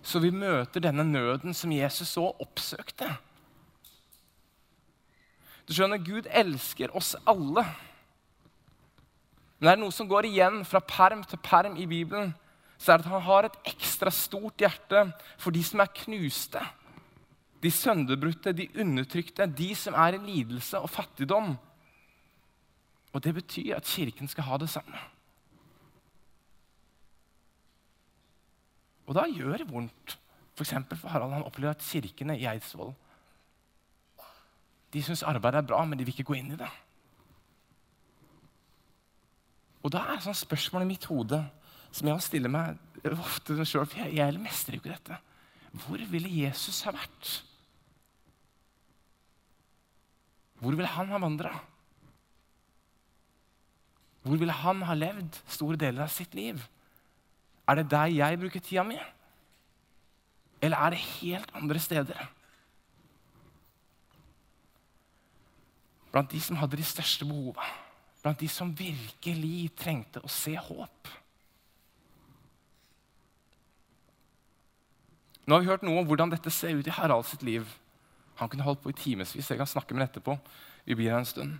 Så 0.00 0.22
vi 0.24 0.30
møter 0.32 0.80
denne 0.80 1.04
nøden 1.04 1.52
som 1.52 1.74
Jesus 1.74 2.14
så 2.14 2.30
oppsøkte. 2.40 3.10
Du 5.68 5.74
skjønner, 5.76 6.00
Gud 6.00 6.30
elsker 6.32 6.94
oss 6.96 7.12
alle. 7.28 7.66
Men 9.58 9.68
det 9.68 9.74
er 9.74 9.82
noe 9.82 9.92
som 9.92 10.08
går 10.08 10.30
igjen 10.30 10.62
fra 10.64 10.80
perm 10.80 11.26
til 11.28 11.42
perm 11.44 11.76
i 11.76 11.84
Bibelen 11.90 12.32
så 12.78 12.92
er 12.92 13.00
det 13.00 13.08
at 13.08 13.12
han 13.12 13.26
har 13.26 13.48
et 13.48 13.56
ekstra 13.66 14.10
stort 14.14 14.62
hjerte 14.62 15.08
for 15.36 15.54
de 15.54 15.62
som 15.66 15.82
er 15.82 15.90
knuste. 16.04 16.62
De 17.62 17.70
sønderbrutte, 17.74 18.52
de 18.54 18.68
undertrykte, 18.78 19.46
de 19.46 19.72
som 19.74 19.96
er 19.98 20.14
i 20.14 20.22
lidelse 20.22 20.78
og 20.78 20.90
fattigdom. 20.90 21.56
Og 23.12 23.24
det 23.24 23.34
betyr 23.34 23.76
at 23.76 23.88
Kirken 23.88 24.28
skal 24.30 24.46
ha 24.46 24.58
det 24.62 24.70
samme. 24.70 25.00
Og 29.08 29.16
da 29.16 29.24
gjør 29.32 29.56
det 29.56 29.70
vondt. 29.70 30.18
F.eks. 30.58 30.70
For, 30.70 30.96
for 31.00 31.08
Harald 31.08 31.32
han 31.32 31.46
opplever 31.46 31.72
at 31.72 31.84
kirkene 31.84 32.36
i 32.38 32.46
Eidsvoll 32.50 32.92
de 34.92 35.02
syns 35.04 35.24
arbeidet 35.26 35.60
er 35.60 35.66
bra, 35.68 35.82
men 35.84 35.98
de 35.98 36.04
vil 36.06 36.16
ikke 36.16 36.30
gå 36.30 36.38
inn 36.38 36.54
i 36.54 36.60
det. 36.60 36.68
Og 39.84 39.92
da 39.92 40.04
er 40.12 40.22
sånn 40.24 40.36
spørsmål 40.36 40.86
i 40.86 40.90
mitt 40.94 41.04
hode 41.10 41.42
som 41.92 42.08
jeg 42.08 42.24
stiller 42.24 42.52
meg 42.52 42.78
ofte 43.12 43.56
sjøl, 43.68 43.86
for 43.88 44.00
jeg, 44.00 44.16
jeg 44.16 44.40
mestrer 44.40 44.76
jo 44.76 44.82
ikke 44.82 44.94
dette. 44.94 45.18
Hvor 45.84 46.00
ville 46.10 46.32
Jesus 46.32 46.80
ha 46.86 46.92
vært? 46.96 47.30
Hvor 50.58 50.74
ville 50.74 50.90
han 50.90 51.12
ha 51.12 51.18
vandra? 51.22 51.52
Hvor 54.22 54.36
ville 54.36 54.52
han 54.52 54.82
ha 54.82 54.96
levd 54.98 55.38
store 55.46 55.78
deler 55.80 56.04
av 56.04 56.12
sitt 56.12 56.34
liv? 56.34 56.60
Er 57.68 57.78
det 57.78 57.90
der 57.92 58.10
jeg 58.10 58.40
bruker 58.40 58.64
tida 58.64 58.84
mi? 58.86 58.98
Eller 60.60 60.76
er 60.76 60.94
det 60.94 61.04
helt 61.20 61.54
andre 61.54 61.78
steder? 61.78 62.26
Blant 66.12 66.32
de 66.32 66.40
som 66.42 66.58
hadde 66.58 66.80
de 66.80 66.86
største 66.86 67.28
behova. 67.28 67.66
Blant 68.22 68.40
de 68.40 68.48
som 68.50 68.72
virkelig 68.74 69.70
trengte 69.78 70.22
å 70.24 70.30
se 70.32 70.56
håp. 70.58 71.10
Nå 75.46 75.54
har 75.54 75.62
vi 75.62 75.70
hørt 75.70 75.84
noe 75.86 76.02
om 76.02 76.08
hvordan 76.08 76.32
dette 76.32 76.50
ser 76.52 76.76
ut 76.76 76.88
i 76.88 76.92
Harald 76.92 77.28
sitt 77.28 77.44
liv. 77.46 77.68
Han 78.38 78.48
kunne 78.48 78.66
holdt 78.66 78.82
på 78.84 78.92
i 78.92 78.96
timevis. 78.96 79.50
Jeg 79.50 79.58
kan 79.58 79.66
snakke 79.66 79.94
med 79.94 80.04
ham 80.04 80.08
etterpå. 80.08 80.38
Vi 80.86 80.94
blir 80.94 81.10
her 81.10 81.18
en 81.18 81.28
stund. 81.28 81.58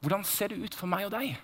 Hvordan 0.00 0.24
ser 0.24 0.52
det 0.52 0.60
ut 0.60 0.74
for 0.74 0.90
meg 0.90 1.06
og 1.06 1.14
deg? 1.14 1.36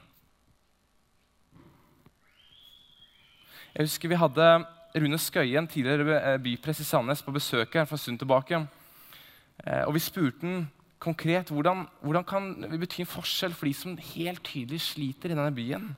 Jeg 3.72 3.88
husker 3.88 4.11
vi 4.11 4.20
hadde 4.20 4.48
Rune 4.92 5.18
Skøyen, 5.18 5.66
tidligere 5.70 6.18
eh, 6.20 6.38
bypress 6.42 6.83
i 6.83 6.85
Sandnes, 6.85 7.22
på 7.25 7.33
besøk 7.33 7.79
her 7.79 7.87
for 7.88 7.96
en 7.96 8.03
stund 8.03 8.20
tilbake. 8.20 8.59
Eh, 9.64 9.85
og 9.87 9.94
Vi 9.94 10.03
spurte 10.05 10.44
han 10.44 10.66
konkret 11.03 11.48
hvordan, 11.51 11.87
hvordan 12.03 12.25
kan 12.25 12.51
vi 12.70 12.79
bety 12.79 13.01
en 13.03 13.11
forskjell 13.11 13.55
for 13.57 13.66
de 13.66 13.75
som 13.75 13.96
helt 13.96 14.42
tydelig 14.44 14.83
sliter 14.85 15.33
i 15.33 15.35
denne 15.35 15.55
byen. 15.55 15.88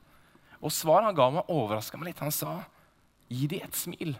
Og 0.61 0.71
Svaret 0.71 1.09
han 1.09 1.17
ga 1.17 1.27
meg, 1.33 1.51
overraska 1.51 1.99
meg 1.99 2.13
litt. 2.13 2.23
Han 2.23 2.33
sa 2.33 2.61
gi 3.29 3.49
dem 3.51 3.67
et 3.67 3.77
smil. 3.77 4.15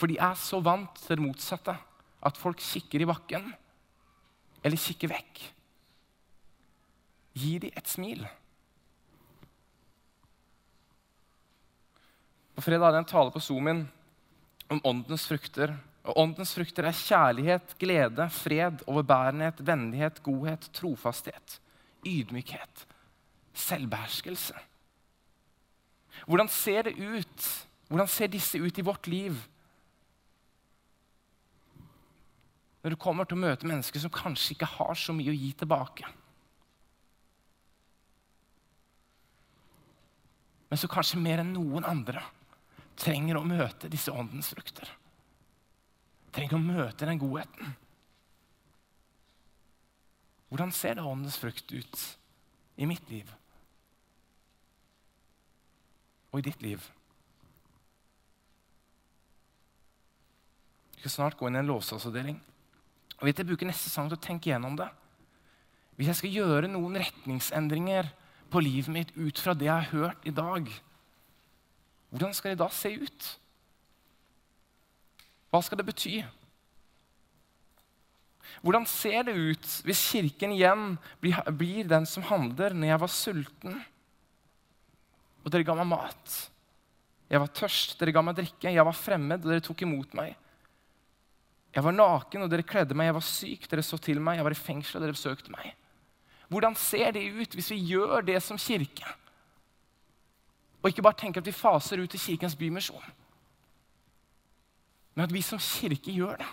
For 0.00 0.08
de 0.08 0.16
er 0.16 0.36
så 0.40 0.62
vant 0.64 0.96
til 1.04 1.18
det 1.18 1.24
motsatte. 1.24 1.76
At 2.24 2.38
folk 2.40 2.60
kikker 2.60 3.04
i 3.04 3.08
bakken 3.08 3.50
eller 4.60 4.80
kikker 4.80 5.12
vekk. 5.12 5.40
Gi 7.40 7.54
dem 7.62 7.76
et 7.76 7.88
smil. 7.88 8.24
På 12.56 12.64
fredag 12.64 12.90
hadde 12.90 12.98
jeg 12.98 13.06
en 13.06 13.12
tale 13.12 13.32
på 13.32 13.40
Zoomin 13.44 13.86
om 14.72 14.82
åndens 14.84 15.24
frukter. 15.28 15.72
Og 16.00 16.16
Åndens 16.16 16.54
frukter 16.56 16.86
er 16.88 16.96
kjærlighet, 16.96 17.74
glede, 17.80 18.24
fred, 18.32 18.80
overbærenhet, 18.88 19.60
vennlighet, 19.60 20.22
godhet, 20.24 20.64
trofasthet, 20.72 21.58
ydmykhet, 22.08 22.86
selvbeherskelse. 23.52 24.56
Hvordan 26.26 26.48
ser 26.48 26.88
det 26.88 26.96
ut? 26.96 27.48
Hvordan 27.88 28.08
ser 28.08 28.32
disse 28.32 28.58
ut 28.58 28.78
i 28.78 28.84
vårt 28.86 29.06
liv? 29.12 29.36
Når 32.80 32.94
du 32.94 33.00
kommer 33.00 33.28
til 33.28 33.36
å 33.36 33.42
møte 33.42 33.68
mennesker 33.68 34.00
som 34.00 34.12
kanskje 34.12 34.54
ikke 34.54 34.68
har 34.78 34.96
så 34.96 35.12
mye 35.16 35.32
å 35.32 35.36
gi 35.36 35.50
tilbake. 35.60 36.08
Men 40.70 40.78
som 40.80 40.92
kanskje 40.92 41.20
mer 41.20 41.42
enn 41.42 41.52
noen 41.52 41.84
andre 41.84 42.22
trenger 43.00 43.40
å 43.40 43.46
møte 43.46 43.90
disse 43.90 44.12
åndens 44.12 44.52
frukter. 44.54 44.88
Trenger 46.30 46.56
å 46.56 46.62
møte 46.62 47.08
den 47.08 47.20
godheten. 47.20 47.74
Hvordan 50.50 50.72
ser 50.74 50.96
det 50.98 51.06
åndens 51.06 51.38
frukt 51.38 51.72
ut 51.72 52.04
i 52.80 52.86
mitt 52.88 53.10
liv? 53.10 53.28
Og 56.30 56.40
i 56.40 56.46
ditt 56.46 56.62
liv? 56.62 56.86
Vi 60.94 61.02
skal 61.02 61.16
snart 61.16 61.38
gå 61.38 61.48
inn 61.48 61.58
i 61.58 61.62
en 61.62 61.70
låseavdeling. 61.70 62.38
Og 63.20 63.28
vet, 63.28 63.38
Jeg 63.38 63.46
bruker 63.46 63.68
neste 63.68 63.92
sang 63.92 64.08
til 64.08 64.16
å 64.16 64.20
tenke 64.20 64.50
gjennom 64.50 64.76
det. 64.78 64.88
Hvis 65.96 66.08
jeg 66.08 66.16
skal 66.16 66.36
gjøre 66.38 66.70
noen 66.72 66.96
retningsendringer 66.96 68.08
på 68.50 68.62
livet 68.64 68.88
mitt 68.88 69.10
ut 69.16 69.38
fra 69.38 69.52
det 69.54 69.68
jeg 69.68 69.76
har 69.76 69.92
hørt 69.92 70.24
i 70.24 70.32
dag, 70.32 70.68
hvordan 72.10 72.34
skal 72.34 72.54
det 72.54 72.62
da 72.62 72.68
se 72.72 72.90
ut? 72.96 73.26
Hva 75.50 75.60
skal 75.62 75.78
det 75.78 75.86
bety? 75.90 76.14
Hvordan 78.64 78.86
ser 78.88 79.28
det 79.28 79.36
ut 79.36 79.68
hvis 79.86 80.02
Kirken 80.10 80.54
igjen 80.56 80.96
blir 81.20 81.86
den 81.88 82.08
som 82.08 82.24
handler 82.26 82.74
når 82.74 82.92
jeg 82.92 83.02
var 83.04 83.12
sulten, 83.14 83.78
og 85.40 85.52
dere 85.52 85.66
ga 85.68 85.76
meg 85.78 85.88
mat? 85.92 86.38
Jeg 87.30 87.40
var 87.40 87.52
tørst, 87.54 87.94
dere 88.00 88.12
ga 88.12 88.24
meg 88.26 88.36
drikke. 88.40 88.72
Jeg 88.74 88.84
var 88.84 88.96
fremmed, 88.96 89.44
og 89.44 89.52
dere 89.52 89.62
tok 89.62 89.84
imot 89.86 90.16
meg. 90.18 90.34
Jeg 91.74 91.86
var 91.86 91.94
naken, 91.94 92.42
og 92.42 92.50
dere 92.50 92.66
kledde 92.66 92.96
meg. 92.98 93.10
Jeg 93.10 93.16
var 93.16 93.26
syk, 93.26 93.66
dere 93.70 93.84
så 93.86 93.98
til 94.02 94.20
meg. 94.20 94.40
Jeg 94.40 94.46
var 94.46 94.56
i 94.56 94.58
fengsel, 94.58 94.98
og 94.98 95.04
dere 95.04 95.14
besøkte 95.14 95.54
meg. 95.54 95.74
Hvordan 96.50 96.74
ser 96.74 97.12
det 97.14 97.28
ut 97.30 97.54
hvis 97.54 97.70
vi 97.70 97.78
gjør 97.92 98.24
det 98.26 98.40
som 98.42 98.58
kirke? 98.58 99.06
Og 100.82 100.90
ikke 100.90 101.04
bare 101.04 101.18
tenker 101.20 101.42
at 101.42 101.46
vi 101.46 101.54
faser 101.54 102.00
ut 102.02 102.10
til 102.10 102.20
Kirkens 102.20 102.56
Bymisjon, 102.56 103.04
men 105.14 105.24
at 105.26 105.32
vi 105.34 105.42
som 105.44 105.60
kirke 105.60 106.14
gjør 106.14 106.40
det. 106.40 106.48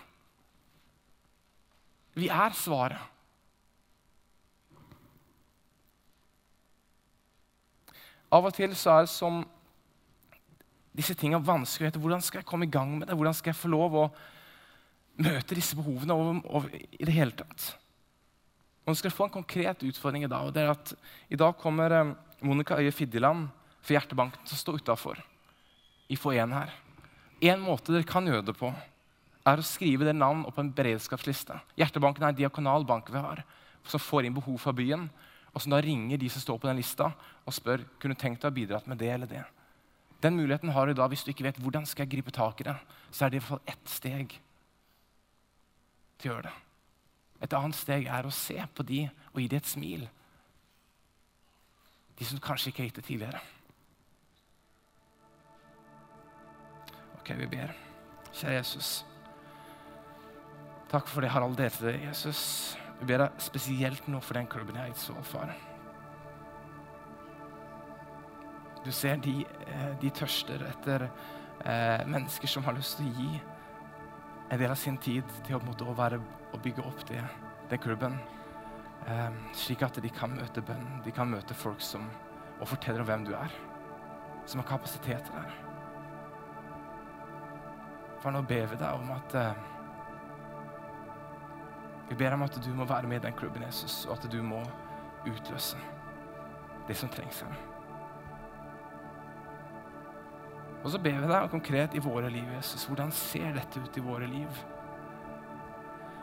Vi 2.18 2.28
er 2.28 2.52
svaret. 2.54 3.00
Av 8.28 8.44
og 8.44 8.52
til 8.52 8.74
så 8.76 8.98
er 8.98 9.06
det 9.06 9.12
som 9.14 9.40
disse 10.98 11.14
tingene 11.16 11.46
vanskelig. 11.46 11.94
Hvordan 11.96 12.20
skal 12.20 12.42
jeg 12.42 12.48
komme 12.50 12.66
i 12.68 12.70
gang 12.70 12.98
med 12.98 13.08
det? 13.08 13.16
Hvordan 13.16 13.34
skal 13.34 13.54
jeg 13.54 13.62
få 13.62 13.70
lov 13.72 13.96
å 13.96 14.08
møte 15.18 15.56
disse 15.58 15.76
behovene 15.78 16.14
over, 16.14 16.40
over, 16.46 16.72
i 16.74 17.04
det 17.04 17.14
hele 17.14 17.34
tatt? 17.36 17.72
Og 18.86 18.94
du 18.94 19.00
skal 19.02 19.12
få 19.12 19.26
en 19.28 19.34
konkret 19.34 19.82
utfordring 19.84 20.24
i 20.24 20.30
dag. 20.30 20.46
og 20.46 20.54
det 20.54 20.64
er 20.64 20.72
at 20.72 20.94
I 21.28 21.36
dag 21.36 21.56
kommer 21.60 21.92
eh, 21.92 22.14
Monica 22.40 22.78
Øye 22.78 22.92
Fiddeland 22.92 23.48
for 23.82 23.92
Hjertebanken 23.92 24.44
til 24.46 24.56
å 24.56 24.62
stå 24.62 24.76
utafor 24.78 25.20
i 26.08 26.16
foajeen 26.16 26.54
her. 26.56 26.72
En 27.44 27.60
måte 27.60 27.92
dere 27.92 28.08
kan 28.08 28.26
gjøre 28.26 28.46
det 28.48 28.56
på, 28.56 28.72
er 29.46 29.60
å 29.60 29.66
skrive 29.66 30.06
deres 30.06 30.18
navn 30.18 30.46
opp 30.48 30.56
på 30.56 30.64
en 30.64 30.72
beredskapsliste. 30.74 31.56
Hjertebanken 31.78 32.24
er 32.24 32.32
en 32.32 32.40
diakonal 32.40 32.86
bank 32.88 33.12
vi 33.12 33.20
har, 33.20 33.44
som 33.88 34.00
får 34.00 34.26
inn 34.26 34.36
behov 34.36 34.58
fra 34.62 34.74
byen. 34.76 35.06
Og 35.52 35.62
som 35.62 35.72
da 35.72 35.80
ringer 35.82 36.20
de 36.20 36.28
som 36.32 36.42
står 36.42 36.58
på 36.60 36.68
den 36.68 36.80
lista 36.80 37.12
og 37.44 37.54
spør 37.56 37.84
kunne 38.00 38.16
du 38.16 38.20
tenkt 38.20 38.42
deg 38.44 38.52
å 38.52 38.56
bidra 38.56 38.80
med 38.86 39.00
det 39.00 39.08
eller 39.12 39.30
det. 39.30 39.44
Den 40.22 40.36
muligheten 40.36 40.72
har 40.74 40.88
du 40.88 40.96
da 40.98 41.06
hvis 41.08 41.24
du 41.24 41.30
ikke 41.32 41.46
vet 41.46 41.60
hvordan 41.62 41.86
skal 41.88 42.04
jeg 42.04 42.16
gripe 42.16 42.34
tak 42.34 42.60
i 42.60 42.68
det. 42.68 42.76
Så 43.10 43.24
er 43.24 43.32
det 43.32 43.38
i 43.38 43.40
hvert 43.42 43.54
fall 43.54 43.72
ett 43.72 43.90
steg 43.90 44.36
til 46.18 46.30
å 46.30 46.34
gjøre 46.34 46.48
det. 46.48 46.54
Et 47.46 47.54
annet 47.54 47.78
steg 47.78 48.08
er 48.10 48.26
å 48.26 48.34
se 48.34 48.58
på 48.74 48.86
de 48.86 49.04
og 49.32 49.40
gi 49.42 49.50
dem 49.50 49.62
et 49.62 49.70
smil. 49.70 50.08
De 52.18 52.26
som 52.26 52.40
kanskje 52.42 52.72
ikke 52.72 52.82
har 52.82 52.90
gitt 52.90 52.98
det 52.98 53.06
tidligere. 53.06 53.42
Ok, 57.20 57.30
vi 57.38 57.46
ber. 57.46 57.74
Kjære 58.32 58.56
Jesus. 58.58 58.90
Takk 60.90 61.10
for 61.10 61.22
det 61.22 61.30
Harald 61.30 61.58
delte 61.60 61.94
Jesus. 61.94 62.40
Vi 62.98 63.06
ber 63.06 63.22
deg 63.22 63.42
spesielt 63.44 64.08
nå 64.10 64.18
for 64.24 64.38
den 64.38 64.48
klubben 64.50 64.78
jeg 64.78 64.88
har 64.88 64.90
gitt 64.90 65.04
så 65.04 65.22
far. 65.22 65.52
Du 68.82 68.90
ser 68.94 69.20
de, 69.22 69.44
eh, 69.44 69.92
de 70.00 70.10
tørster 70.10 70.62
etter 70.66 71.04
eh, 71.04 72.06
mennesker 72.08 72.48
som 72.50 72.64
har 72.64 72.74
lyst 72.78 72.96
til 72.98 73.10
å 73.10 73.14
gi 73.18 73.40
en 74.50 74.58
del 74.58 74.70
av 74.70 74.80
sin 74.80 74.96
tid 74.96 75.28
til 75.46 75.58
å, 75.58 75.62
måte, 75.64 75.84
å, 75.84 75.94
være, 75.96 76.18
å 76.54 76.60
bygge 76.62 76.84
opp 76.88 77.04
det, 77.10 77.20
den 77.70 77.82
klubben. 77.82 78.18
Eh, 79.08 79.30
slik 79.56 79.84
at 79.84 80.00
de 80.02 80.10
kan 80.12 80.32
møte 80.34 80.64
bønn, 80.64 80.86
de 81.04 81.12
kan 81.14 81.28
møte 81.30 81.56
folk 81.56 81.82
som, 81.84 82.06
og 82.58 82.68
forteller 82.70 83.04
om 83.04 83.10
hvem 83.10 83.26
du 83.28 83.34
er. 83.36 83.54
Som 84.48 84.62
har 84.62 84.70
kapasiteter 84.70 85.34
der. 85.36 85.56
For 88.22 88.34
nå 88.34 88.42
ber 88.48 88.66
vi 88.72 88.80
deg 88.80 88.98
om 88.98 89.12
at 89.14 89.36
eh, 89.38 89.64
vi 92.08 92.16
ber 92.16 92.34
om 92.34 92.46
at 92.46 92.56
du 92.64 92.70
må 92.74 92.88
være 92.88 93.06
med 93.06 93.20
i 93.20 93.26
den 93.28 93.36
klubben, 93.36 93.66
Jesus, 93.68 94.06
og 94.08 94.16
at 94.16 94.30
du 94.32 94.40
må 94.42 94.62
utløse 95.28 95.76
det 96.88 96.96
som 96.96 97.10
trengs 97.12 97.42
her. 97.44 97.77
Og 100.88 100.94
så 100.94 100.98
ber 101.04 101.18
vi 101.20 101.28
deg 101.28 101.50
konkret 101.52 101.94
i 101.98 102.00
våre 102.00 102.30
liv, 102.32 102.46
Jesus. 102.54 102.86
Hvordan 102.88 103.10
ser 103.12 103.50
dette 103.52 103.76
ut 103.76 103.96
i 104.00 104.00
våre 104.00 104.24
liv? 104.24 104.60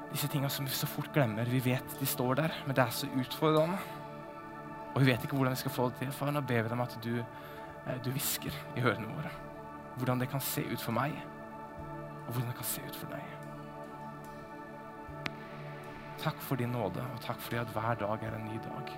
Disse 0.10 0.26
tingene 0.26 0.50
som 0.50 0.66
vi 0.66 0.74
så 0.74 0.90
fort 0.90 1.12
glemmer. 1.14 1.46
Vi 1.46 1.60
vet 1.62 1.94
de 2.00 2.08
står 2.10 2.40
der, 2.40 2.56
men 2.66 2.74
det 2.74 2.82
er 2.82 2.96
så 2.98 3.06
utfordrende. 3.14 3.78
Og 4.96 5.04
vi 5.04 5.12
vet 5.12 5.22
ikke 5.22 5.38
hvordan 5.38 5.54
vi 5.54 5.62
skal 5.62 5.76
få 5.76 5.92
det 5.92 6.02
til. 6.02 6.16
Far, 6.18 6.34
nå 6.34 6.42
ber 6.42 6.66
vi 6.66 6.72
deg 6.72 6.78
om 6.80 6.82
at 6.82 6.98
du, 7.04 7.14
eh, 7.22 8.02
du 8.02 8.10
hvisker 8.16 8.58
i 8.74 8.82
hørene 8.82 9.14
våre. 9.14 9.30
Hvordan 10.00 10.26
det 10.26 10.32
kan 10.34 10.42
se 10.42 10.66
ut 10.66 10.82
for 10.82 10.98
meg, 10.98 11.14
og 12.26 12.32
hvordan 12.32 12.50
det 12.50 12.58
kan 12.58 12.72
se 12.74 12.82
ut 12.90 13.02
for 13.04 13.14
deg. 13.14 13.34
Takk 16.26 16.42
for 16.42 16.58
din 16.58 16.74
nåde, 16.74 17.06
og 17.06 17.22
takk 17.22 17.38
fordi 17.38 17.62
at 17.62 17.70
hver 17.78 18.02
dag 18.02 18.26
er 18.26 18.40
en 18.40 18.50
ny 18.50 18.58
dag. 18.66 18.98